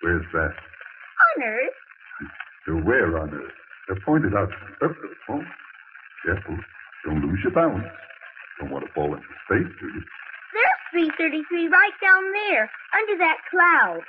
where's 0.03 0.27
that? 0.33 0.55
On 1.37 1.43
Earth. 1.45 1.79
To 2.67 2.73
where 2.83 3.19
on 3.19 3.35
earth? 3.35 3.53
They're 3.89 4.01
pointed 4.07 4.35
out. 4.35 4.49
Uh, 4.81 4.89
oh, 5.31 5.43
careful. 6.25 6.57
Don't 7.05 7.21
lose 7.23 7.41
your 7.43 7.53
balance. 7.53 7.87
Don't 8.61 8.71
want 8.71 8.87
to 8.87 8.93
fall 8.93 9.15
into 9.15 9.27
space, 9.47 9.71
do 9.81 9.87
you? 9.87 10.03
There's 10.53 11.09
333 11.19 11.69
right 11.69 11.97
down 12.03 12.23
there, 12.47 12.71
under 12.95 13.17
that 13.19 13.39
cloud. 13.51 14.03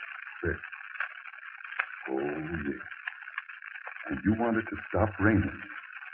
There. 0.44 0.60
Oh, 2.10 2.20
yes. 2.68 2.82
And 4.10 4.20
you 4.26 4.36
wanted 4.38 4.68
to 4.68 4.76
stop 4.90 5.10
raining. 5.20 5.62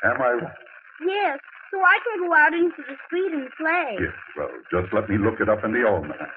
Am 0.05 0.21
I 0.21 0.31
right? 0.39 0.53
Yes, 1.01 1.39
so 1.71 1.79
I 1.81 1.97
can 2.05 2.27
go 2.27 2.33
out 2.35 2.53
into 2.53 2.83
the 2.88 2.95
street 3.07 3.33
and 3.33 3.49
play. 3.57 3.97
Yes. 3.99 4.13
Well, 4.38 4.49
just 4.71 4.93
let 4.93 5.09
me 5.09 5.17
look 5.17 5.41
it 5.41 5.49
up 5.49 5.63
in 5.65 5.73
the 5.73 5.83
almanac. 5.88 6.29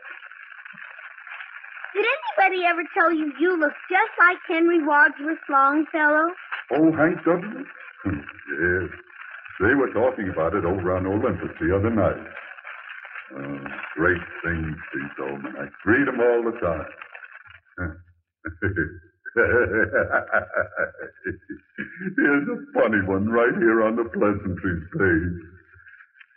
Did 1.94 2.06
anybody 2.08 2.64
ever 2.64 2.82
tell 2.96 3.12
you 3.12 3.32
you 3.38 3.58
look 3.60 3.74
just 3.90 4.12
like 4.18 4.38
Henry 4.48 4.82
Wadsworth 4.82 5.44
Longfellow? 5.50 6.32
Oh, 6.72 6.92
Hank? 6.96 7.20
Hmm, 7.20 8.08
yes. 8.16 8.88
They 9.62 9.74
were 9.78 9.92
talking 9.94 10.28
about 10.28 10.54
it 10.54 10.64
over 10.64 10.96
on 10.96 11.06
Olympus 11.06 11.54
the 11.60 11.70
other 11.74 11.90
night. 11.90 12.26
Uh, 13.32 13.64
great 13.94 14.20
things, 14.44 14.76
these 14.92 15.14
almanacs. 15.22 15.72
Read 15.86 16.06
them 16.08 16.18
all 16.20 16.42
the 16.42 16.58
time. 16.58 16.90
Here's 22.16 22.48
a 22.48 22.58
funny 22.74 23.00
one 23.06 23.28
right 23.28 23.54
here 23.58 23.82
on 23.84 23.96
the 23.96 24.04
pleasantries 24.12 24.82
page. 24.92 25.40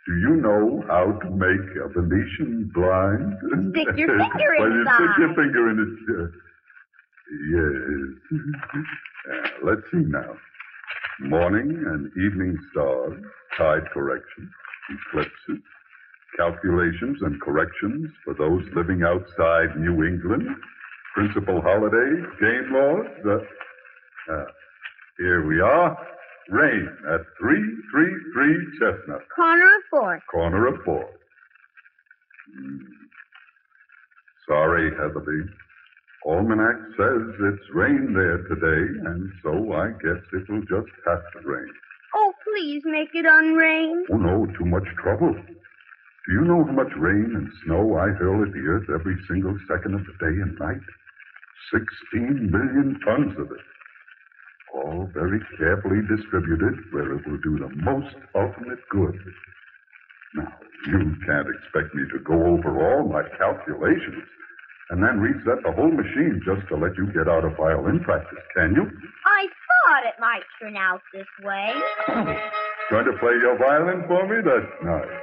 Do 0.06 0.12
you 0.22 0.36
know 0.36 0.84
how 0.86 1.18
to 1.18 1.30
make 1.30 1.66
a 1.82 1.88
Venetian 1.88 2.70
blind? 2.72 3.34
Stick 3.74 3.96
your 3.98 4.08
finger 4.22 4.54
well, 4.58 4.70
you 4.70 4.84
stick 4.96 5.18
your 5.18 5.34
finger 5.34 5.70
in 5.70 5.78
it. 5.82 5.94
uh, 6.14 6.30
Yes. 7.50 8.40
Uh, 9.26 9.48
let's 9.64 9.80
see 9.90 10.04
now. 10.06 10.36
Morning 11.20 11.70
and 11.86 12.06
evening 12.26 12.56
stars, 12.72 13.14
tide 13.56 13.88
correction, 13.92 14.50
eclipses, 14.90 15.62
calculations 16.36 17.18
and 17.22 17.40
corrections 17.40 18.10
for 18.24 18.34
those 18.34 18.62
living 18.74 19.02
outside 19.02 19.76
New 19.78 20.04
England, 20.04 20.46
principal 21.14 21.62
holidays, 21.62 22.24
game 22.40 22.68
laws. 22.72 23.06
Uh, 23.24 24.32
uh, 24.32 24.44
here 25.18 25.46
we 25.46 25.60
are. 25.60 25.96
Rain 26.50 26.86
at 27.12 27.20
333 27.40 28.78
Chestnut, 28.78 29.22
Corner 29.34 29.66
of 29.78 29.82
4th. 29.92 30.20
corner 30.30 30.66
of 30.68 30.74
four. 30.84 31.08
Hmm. 32.54 32.76
Sorry, 34.48 34.90
Heatherby. 34.92 35.50
Almanac 36.26 36.74
says 36.98 37.22
it's 37.38 37.70
rain 37.72 38.10
there 38.12 38.42
today, 38.50 38.82
and 39.06 39.30
so 39.44 39.72
I 39.72 39.94
guess 40.02 40.18
it 40.34 40.50
will 40.50 40.66
just 40.66 40.90
have 41.06 41.22
to 41.32 41.48
rain. 41.48 41.70
Oh, 42.16 42.32
please 42.42 42.82
make 42.84 43.14
it 43.14 43.24
unrain. 43.24 44.02
Oh, 44.10 44.16
no, 44.16 44.46
too 44.58 44.64
much 44.64 44.86
trouble. 45.00 45.32
Do 45.32 46.32
you 46.32 46.40
know 46.42 46.64
how 46.64 46.72
much 46.72 46.90
rain 46.98 47.30
and 47.36 47.48
snow 47.64 47.94
I 47.94 48.08
hurl 48.18 48.42
at 48.42 48.52
the 48.52 48.66
earth 48.66 48.90
every 48.90 49.14
single 49.28 49.56
second 49.70 49.94
of 49.94 50.02
the 50.02 50.18
day 50.18 50.34
and 50.42 50.58
night? 50.58 50.82
Sixteen 51.70 52.50
million 52.50 52.98
tons 53.06 53.38
of 53.38 53.46
it. 53.46 53.64
All 54.74 55.08
very 55.14 55.38
carefully 55.56 56.02
distributed 56.10 56.74
where 56.90 57.14
it 57.14 57.26
will 57.26 57.38
do 57.38 57.58
the 57.58 57.70
most 57.86 58.16
ultimate 58.34 58.82
good. 58.90 59.14
Now, 60.34 60.52
you 60.88 61.14
can't 61.24 61.46
expect 61.54 61.94
me 61.94 62.02
to 62.10 62.18
go 62.24 62.34
over 62.34 62.74
all 62.82 63.06
my 63.06 63.22
calculations 63.38 64.26
and 64.90 65.02
then 65.02 65.18
reset 65.18 65.62
the 65.64 65.72
whole 65.72 65.90
machine 65.90 66.40
just 66.44 66.66
to 66.68 66.76
let 66.76 66.96
you 66.96 67.06
get 67.12 67.28
out 67.28 67.44
of 67.44 67.56
violin 67.56 68.00
practice, 68.00 68.44
can 68.54 68.74
you? 68.74 68.86
I 69.26 69.46
thought 69.46 70.06
it 70.06 70.14
might 70.20 70.46
turn 70.60 70.76
out 70.76 71.00
this 71.12 71.26
way. 71.42 71.72
Going 72.90 73.04
to 73.04 73.18
play 73.18 73.34
your 73.42 73.58
violin 73.58 74.04
for 74.06 74.22
me? 74.28 74.36
That's 74.46 74.72
nice. 74.84 75.18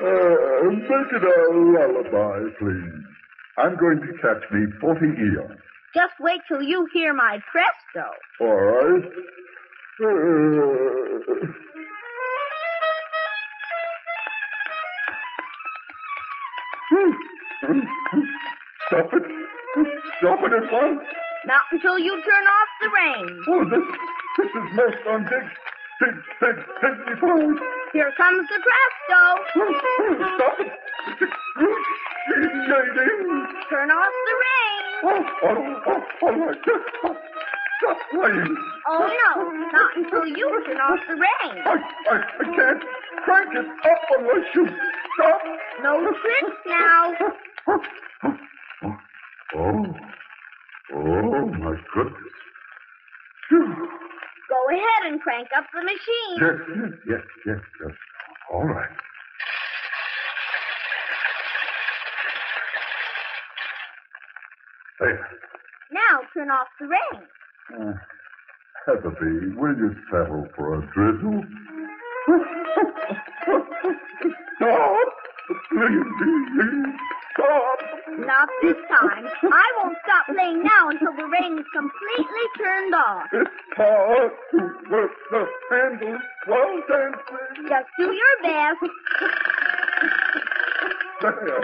Uh, 0.00 0.70
make 0.70 1.10
it 1.12 1.24
a 1.26 1.52
lullaby, 1.52 2.38
please. 2.58 3.04
I'm 3.58 3.76
going 3.76 4.00
to 4.00 4.12
catch 4.22 4.42
me 4.52 4.66
40 4.80 5.06
eons. 5.06 5.58
Just 5.94 6.14
wait 6.20 6.40
till 6.46 6.62
you 6.62 6.86
hear 6.94 7.12
my 7.12 7.40
presto. 7.50 8.08
All 8.40 8.54
right. 8.54 9.04
Uh, 10.00 11.46
Stop 18.10 19.06
it. 19.14 19.22
Stop 20.18 20.40
it 20.42 20.52
at 20.52 20.72
once. 20.72 21.00
Not 21.46 21.62
until 21.70 21.98
you 21.98 22.10
turn 22.10 22.44
off 22.50 22.70
the 22.82 22.88
rain. 22.90 23.40
Oh, 23.48 23.64
this, 23.70 23.86
this 24.36 24.50
is 24.50 24.66
most 24.74 24.98
big, 25.30 26.14
big, 26.40 26.56
big 26.82 26.96
before. 27.06 27.54
Here 27.92 28.12
comes 28.16 28.48
the 28.48 28.58
presto. 28.66 29.20
Oh, 29.56 29.74
oh, 30.00 30.14
stop 30.36 30.58
it. 30.58 30.72
Turn 33.70 33.90
off 33.90 34.14
the 34.26 34.34
rain. 34.42 34.82
Oh, 35.02 35.22
oh, 35.42 35.58
oh, 35.86 36.02
oh 36.22 36.26
all 36.26 36.38
right. 36.46 36.58
Stop 37.80 37.98
playing. 38.10 38.56
Oh, 38.88 39.06
no. 39.06 39.32
Not 39.72 39.96
until 39.96 40.26
you 40.26 40.62
turn 40.66 40.78
off 40.78 41.00
the 41.08 41.14
rain. 41.14 41.62
I, 41.64 41.78
I, 42.10 42.16
I 42.40 42.44
can't 42.44 42.82
crank 43.24 43.54
it 43.54 43.66
up 43.66 44.02
unless 44.18 44.54
you 44.54 44.66
stop. 45.14 45.42
No 45.82 46.12
tricks 46.12 46.58
now. 46.66 47.14
Oh, 47.72 47.78
oh, 50.92 51.46
my 51.46 51.76
goodness. 51.94 52.34
Go 53.50 54.68
ahead 54.70 55.02
and 55.12 55.20
crank 55.20 55.48
up 55.56 55.66
the 55.72 55.82
machine. 55.82 56.36
Yes, 56.40 56.58
yes, 57.06 57.20
yes, 57.46 57.60
yes. 57.84 57.94
All 58.52 58.64
right. 58.64 58.90
There. 64.98 65.28
Now 65.92 66.20
turn 66.34 66.50
off 66.50 66.66
the 66.80 66.86
rain. 66.86 67.22
Uh, 67.80 67.92
Heatherby, 68.86 69.54
will 69.56 69.76
you 69.76 69.94
settle 70.10 70.48
for 70.56 70.74
a 70.74 70.80
drizzle? 70.92 71.44
Stop! 74.56 75.08
Please! 75.70 76.96
Not 78.18 78.48
this 78.62 78.76
time. 78.88 79.26
I 79.42 79.72
won't 79.78 79.96
stop 80.04 80.26
playing 80.34 80.62
now 80.62 80.88
until 80.90 81.12
the 81.16 81.24
rain 81.24 81.58
is 81.58 81.66
completely 81.74 82.46
turned 82.58 82.94
off. 82.94 83.26
It's 83.32 83.50
hard 83.76 84.32
to 84.52 84.58
work 84.90 85.10
the 85.30 85.46
handles 85.70 86.20
while 86.46 86.82
dancing. 86.88 87.68
Just 87.68 87.88
do 87.98 88.12
your 88.12 88.36
best. 88.42 88.80
There. 91.22 91.60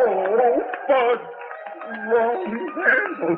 Oh, 0.00 0.62
but 0.88 1.20
wrong 2.08 2.42
handle. 2.76 3.36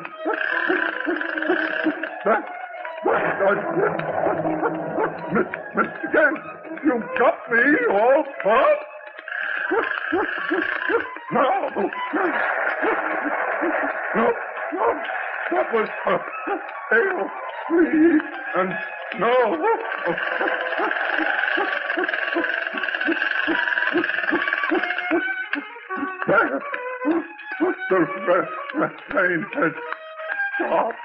Mr. 5.75 6.13
Gant, 6.13 6.37
you 6.83 7.03
got 7.17 7.37
me 7.51 7.63
all 7.91 8.23
caught. 8.43 8.90
No. 9.71 9.79
No, 14.15 14.25
no. 14.73 15.03
That 15.51 15.73
was 15.73 15.89
a 16.07 16.17
hail, 16.89 17.29
please, 17.67 18.21
and 18.55 18.71
no. 19.19 19.35
The 27.89 27.97
rain 29.13 29.45
has 29.53 29.73
stopped. 30.55 30.97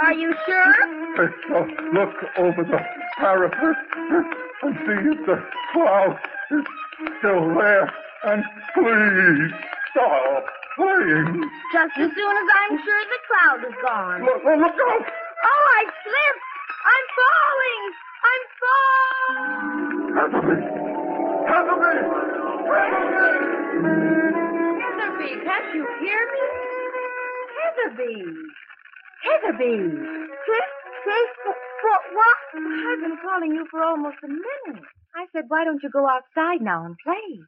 Are 0.00 0.12
you 0.14 0.34
sure? 0.46 0.74
I 1.18 1.28
Now 1.48 1.92
look 1.92 2.14
over 2.38 2.64
the 2.64 2.80
parapet 3.16 3.76
and 4.62 4.74
see 4.74 5.18
if 5.18 5.26
the 5.26 5.44
cloud 5.72 6.18
is 6.50 6.64
still 7.18 7.54
there. 7.54 7.92
And 8.24 8.42
please 8.74 9.52
stop 9.90 10.44
playing. 10.76 11.50
Just 11.72 11.94
as 11.98 12.10
soon 12.14 12.36
as 12.36 12.48
I'm 12.60 12.78
sure 12.82 13.02
the 13.06 13.20
cloud 13.28 13.60
is 13.68 13.76
gone. 13.82 14.20
Look, 14.24 14.42
look, 14.44 14.58
look 14.58 14.74
out! 14.74 15.06
Oh, 15.44 15.64
I 15.78 15.84
slipped. 16.02 16.44
I'm 16.86 17.06
falling. 17.16 17.82
I'm 18.26 18.44
falling. 18.62 19.16
Heatherby! 21.46 21.96
Heatherby, 24.80 25.30
can't 25.44 25.68
you 25.74 25.84
hear 26.00 26.22
me? 26.32 26.44
Heatherby. 27.56 28.14
Heatherby. 29.22 29.74
Cliff, 30.44 30.70
what, 31.82 32.02
what? 32.12 32.38
I've 32.54 33.00
been 33.00 33.18
calling 33.22 33.52
you 33.54 33.66
for 33.70 33.82
almost 33.82 34.16
a 34.24 34.28
minute. 34.28 34.82
I 35.16 35.24
said, 35.32 35.44
why 35.48 35.64
don't 35.64 35.82
you 35.82 35.88
go 35.88 36.06
outside 36.06 36.60
now 36.60 36.84
and 36.84 36.94
play? 37.02 37.40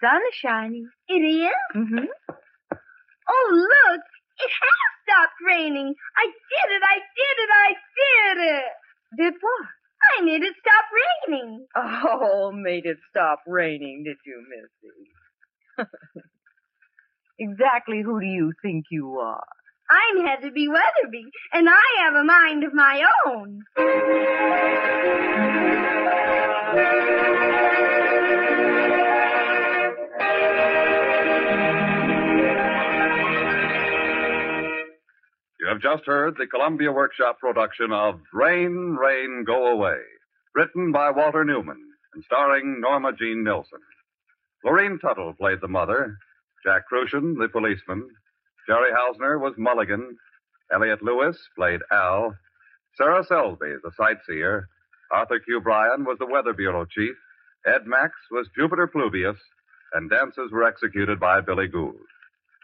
Sun 0.00 0.20
is 0.30 0.36
shining. 0.38 0.88
It 1.08 1.18
is? 1.18 1.50
Mm-hmm. 1.74 2.04
Oh, 3.28 3.48
look. 3.50 4.00
It 4.38 4.50
has 4.54 4.90
stopped 5.02 5.34
raining. 5.44 5.94
I 6.16 6.26
did 6.26 6.70
it. 6.76 6.82
I 6.86 6.98
did 7.18 7.36
it. 7.42 7.50
I 7.66 7.74
did 7.98 8.38
it. 8.54 8.72
Did 9.18 9.34
what? 9.40 9.66
I 10.16 10.22
made 10.22 10.42
it 10.42 10.54
stop 10.60 10.84
raining. 11.28 11.66
Oh, 11.74 12.52
made 12.54 12.86
it 12.86 12.98
stop 13.10 13.40
raining, 13.48 14.04
did 14.04 14.18
you, 14.24 14.44
Missy? 14.48 15.88
exactly 17.40 18.02
who 18.02 18.20
do 18.20 18.26
you 18.26 18.52
think 18.62 18.84
you 18.92 19.18
are? 19.18 19.44
I'm 19.90 20.24
Heatherby 20.24 20.68
Weatherby, 20.68 21.24
and 21.52 21.68
I 21.68 22.04
have 22.04 22.14
a 22.14 22.22
mind 22.22 22.62
of 22.62 22.74
my 22.74 23.02
own. 23.26 23.64
You 35.60 35.74
have 35.74 35.82
just 35.82 36.06
heard 36.06 36.36
the 36.38 36.46
Columbia 36.46 36.92
Workshop 36.92 37.40
production 37.40 37.92
of 37.92 38.20
Rain, 38.32 38.96
Rain, 38.98 39.44
Go 39.46 39.66
Away, 39.66 39.98
written 40.54 40.92
by 40.92 41.10
Walter 41.10 41.44
Newman 41.44 41.82
and 42.14 42.24
starring 42.24 42.80
Norma 42.80 43.12
Jean 43.12 43.44
Nilsson. 43.44 43.80
Lurene 44.64 44.98
Tuttle 45.00 45.34
played 45.34 45.60
the 45.60 45.68
mother, 45.68 46.16
Jack 46.64 46.84
Kruschen 46.90 47.38
the 47.38 47.48
policeman, 47.48 48.08
Jerry 48.66 48.90
Hausner 48.92 49.40
was 49.40 49.54
Mulligan, 49.56 50.16
Elliott 50.72 51.02
Lewis 51.02 51.38
played 51.56 51.80
Al, 51.90 52.34
Sarah 52.96 53.24
Selby 53.24 53.74
the 53.82 53.90
sightseer, 53.96 54.68
Arthur 55.10 55.40
Q. 55.40 55.60
Bryan 55.60 56.04
was 56.04 56.18
the 56.18 56.26
Weather 56.26 56.52
Bureau 56.52 56.84
chief, 56.84 57.14
Ed 57.66 57.86
Max 57.86 58.12
was 58.30 58.48
Jupiter 58.56 58.86
Pluvius, 58.86 59.38
and 59.94 60.10
dances 60.10 60.50
were 60.52 60.64
executed 60.64 61.18
by 61.18 61.40
Billy 61.40 61.66
Gould. 61.66 61.96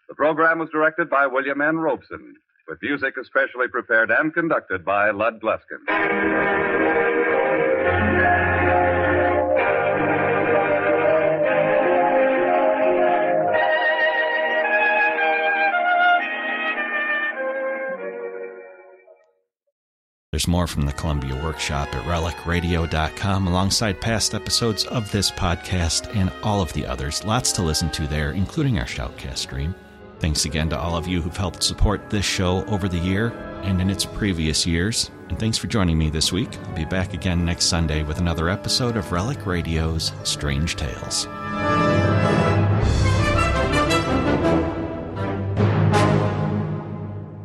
The 0.08 0.14
program 0.14 0.58
was 0.58 0.70
directed 0.70 1.08
by 1.08 1.26
William 1.26 1.60
N. 1.60 1.78
Robson, 1.78 2.34
with 2.68 2.78
music 2.82 3.14
especially 3.20 3.68
prepared 3.68 4.10
and 4.10 4.32
conducted 4.32 4.84
by 4.84 5.10
Lud 5.10 5.40
Gluskin. 5.40 7.13
There's 20.34 20.48
more 20.48 20.66
from 20.66 20.82
the 20.82 20.92
Columbia 20.92 21.40
Workshop 21.44 21.94
at 21.94 22.02
relicradio.com 22.06 23.46
alongside 23.46 24.00
past 24.00 24.34
episodes 24.34 24.84
of 24.86 25.08
this 25.12 25.30
podcast 25.30 26.12
and 26.16 26.32
all 26.42 26.60
of 26.60 26.72
the 26.72 26.84
others. 26.84 27.24
Lots 27.24 27.52
to 27.52 27.62
listen 27.62 27.88
to 27.90 28.08
there, 28.08 28.32
including 28.32 28.80
our 28.80 28.84
Shoutcast 28.84 29.36
stream. 29.38 29.76
Thanks 30.18 30.44
again 30.44 30.68
to 30.70 30.76
all 30.76 30.96
of 30.96 31.06
you 31.06 31.22
who've 31.22 31.36
helped 31.36 31.62
support 31.62 32.10
this 32.10 32.24
show 32.24 32.64
over 32.64 32.88
the 32.88 32.98
year 32.98 33.28
and 33.62 33.80
in 33.80 33.88
its 33.88 34.04
previous 34.04 34.66
years. 34.66 35.12
And 35.28 35.38
thanks 35.38 35.56
for 35.56 35.68
joining 35.68 35.96
me 35.96 36.10
this 36.10 36.32
week. 36.32 36.58
I'll 36.64 36.74
be 36.74 36.84
back 36.84 37.14
again 37.14 37.44
next 37.44 37.66
Sunday 37.66 38.02
with 38.02 38.18
another 38.18 38.48
episode 38.48 38.96
of 38.96 39.12
Relic 39.12 39.46
Radio's 39.46 40.10
Strange 40.24 40.74
Tales. 40.74 41.28